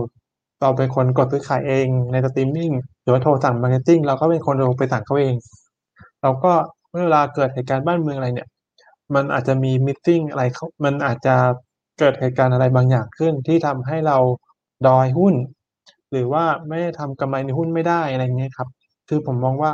[0.63, 2.71] เราเป็นคนกดซื้อขายเองในสตรีมมิ่ง
[3.03, 5.35] หรือว่าโทรสั่ง marketing เราก็เป็นคนโทรไปสั่งเขาเอง
[6.23, 6.53] แล้วก็
[6.91, 8.49] เมื่อเวลาเกิดเหตุการณ์บ้านเมืองอะไรเนี่ย
[9.15, 11.35] มันอาจจะมี Missing อะไรเขามันอาจจะ
[11.99, 14.19] เกิดเหตุการณ์อะไรบางอย่างขึ้นที่ทำให้เรา
[14.87, 15.35] ดอยหุ้น
[16.11, 18.69] หรือว่าไม่ได้ทำกำไรในหุ้นไม่ได้อะไรเงี้ยครับ
[19.09, 19.71] คือผมมองว่า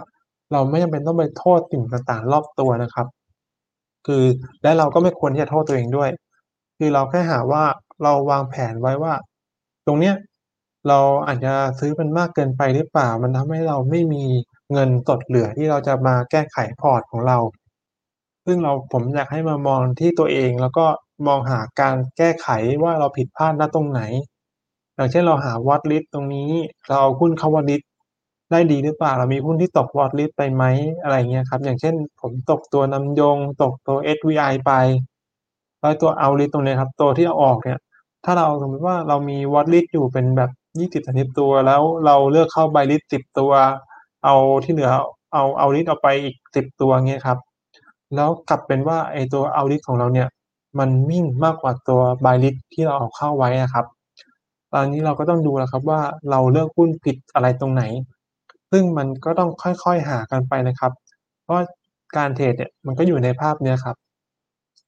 [0.52, 3.06] เราไม่จำเป็นต้องไปโทษสิ่งต่างๆรอบตัวนะครับ
[4.06, 4.24] คือ
[4.62, 6.10] และเราก็ไม่ควรที่จะโทษตัวเองด้วย
[6.78, 7.64] คือเราแค่หาว่า
[8.02, 9.14] เราวางแผนไว้ว่า
[9.86, 10.14] ตรงเนี้ย
[10.88, 14.24] เราอาจจะซื้อมันมากเกินไปหรือเปล่า มันทำให้เราไม่มี
[14.72, 17.38] เงินสดเหลือที่เราจะมาแก้ไขพอร์ตของเรา
[18.46, 20.86] ซึ่งเราผมอยากให้มามองที่ตัวเองแล้วก็
[21.26, 22.48] มองหาการแก้ไข
[22.82, 24.02] ว่าเราผิดพลาดณตรงไหน
[24.96, 26.50] อย่างเช่นเราหา Watch list ตรงนี้
[26.88, 27.84] เราเอาหุ้นเข้า Watch list
[28.50, 30.64] ได้ดีหรือเปล่า เรามีหุ้นที่ตก Watch list ไปไหม
[31.02, 34.72] อะไรเงี้ยครับ อย่างเช่นผมตกตัวนำยง ตกตัว SVI ไป
[35.80, 37.78] แล้วตัว Out list ตรงเนี้ยครับ ตัวที่เอาออกเนี่ย
[38.24, 43.52] ถ้าเราสมมติว่าเรามี Watch list อยู่เป็นแบบ20-30ตัว แล้วเราเลือกเข้า Buy list 10ตัว
[44.24, 44.34] เอา
[44.64, 44.90] ที่เหลือ
[45.34, 47.38] เอา Out list ออกไปอีก10ตัวเงี้ยครับ
[48.14, 50.28] แล้วกลับเป็นว่าไอตัว Out list ของเราเนี่ย
[50.78, 53.86] มันวิ่งมากกว่าตัว Buy list ที่เราเอาเข้าไว้อะครับ
[54.74, 56.00] ตอนนี้เราก็ต้องดูแล้วครับว่า
[56.30, 57.82] เราเลือกหุ้นผิดอะไรตรงไหน
[58.70, 60.92] ซึ่งมันก็ต้องค่อยๆหากันไปนะครับ
[61.42, 61.64] เพราะว่า
[62.16, 63.96] การเทรดเนี่ยมันก็อยู่ในภาพเนี้ยครับ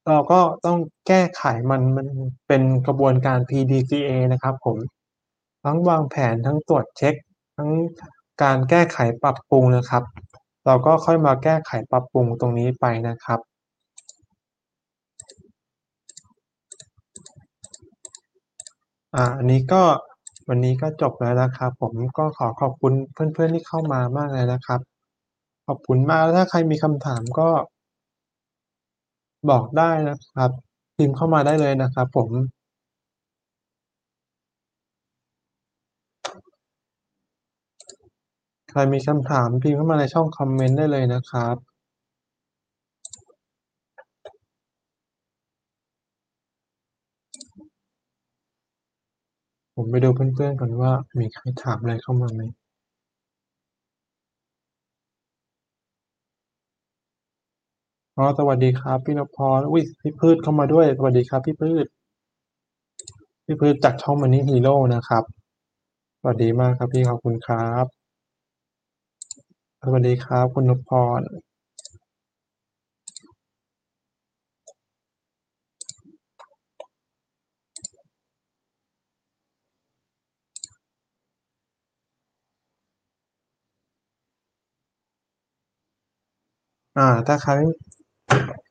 [0.08, 0.78] เราก็ต้อง
[1.08, 2.06] แก้ไขมันมัน
[2.48, 4.76] เป็นกระบวนการ PDCA นะครับผม
[5.64, 7.14] ทั้งวางแผนทั้งตรวจเช็ก
[7.56, 7.70] ทั้ง
[8.42, 10.02] การแก้ไขปรับปรุงนะครับ
[10.66, 13.40] เราก็ค่อยมาแก้ไขปรับปรุงตรงนี้ไปนะครับ
[19.16, 19.82] อ่า อันนี้ก็
[20.48, 24.80] วันนี้ก็จบแล้วนะครับ ผมก็ขอขอบคุณเพื่อนๆที่เข้ามามากเลยนะครับ
[25.66, 27.48] ขอบคุณมากแล้วถ้าใครมีคำถามก็
[29.50, 30.50] บอกได้นะครับ
[30.96, 32.30] พิมพ์เข้ามาได้เลยนะครับผม
[38.70, 41.56] ใครมีคำถามพิมพ์เข้ามาในช่องคอมเมนต์ได้เลยนะครับ
[49.78, 52.42] ผมไปดูเพื่อน ๆ ก่อนว่ามีใครถามอะไรเข้ามาไหม?
[58.16, 61.86] อ๋อสวัสดีครับ พี่นพพรอุ๊ยพี่พืชเข้ามาด้วย สวัสดีครับ พี่พืช
[63.44, 65.24] พี่พืชจากช่อง Money Hero นะครับ
[66.20, 67.86] สวัสดีมากครับพี่ขอบคุณครับ
[69.82, 71.20] สวัสดีครับ คุณนพพร
[86.96, 87.60] อ่า ถ้าครั้ง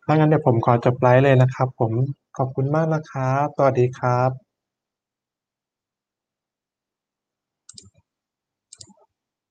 [0.05, 1.91] ถ้างั้นเดี๋ยวผมขอจบไลฟ์เลยนะครับ ผม
[2.37, 4.44] ขอบคุณมากนะครับสวัสดีครับ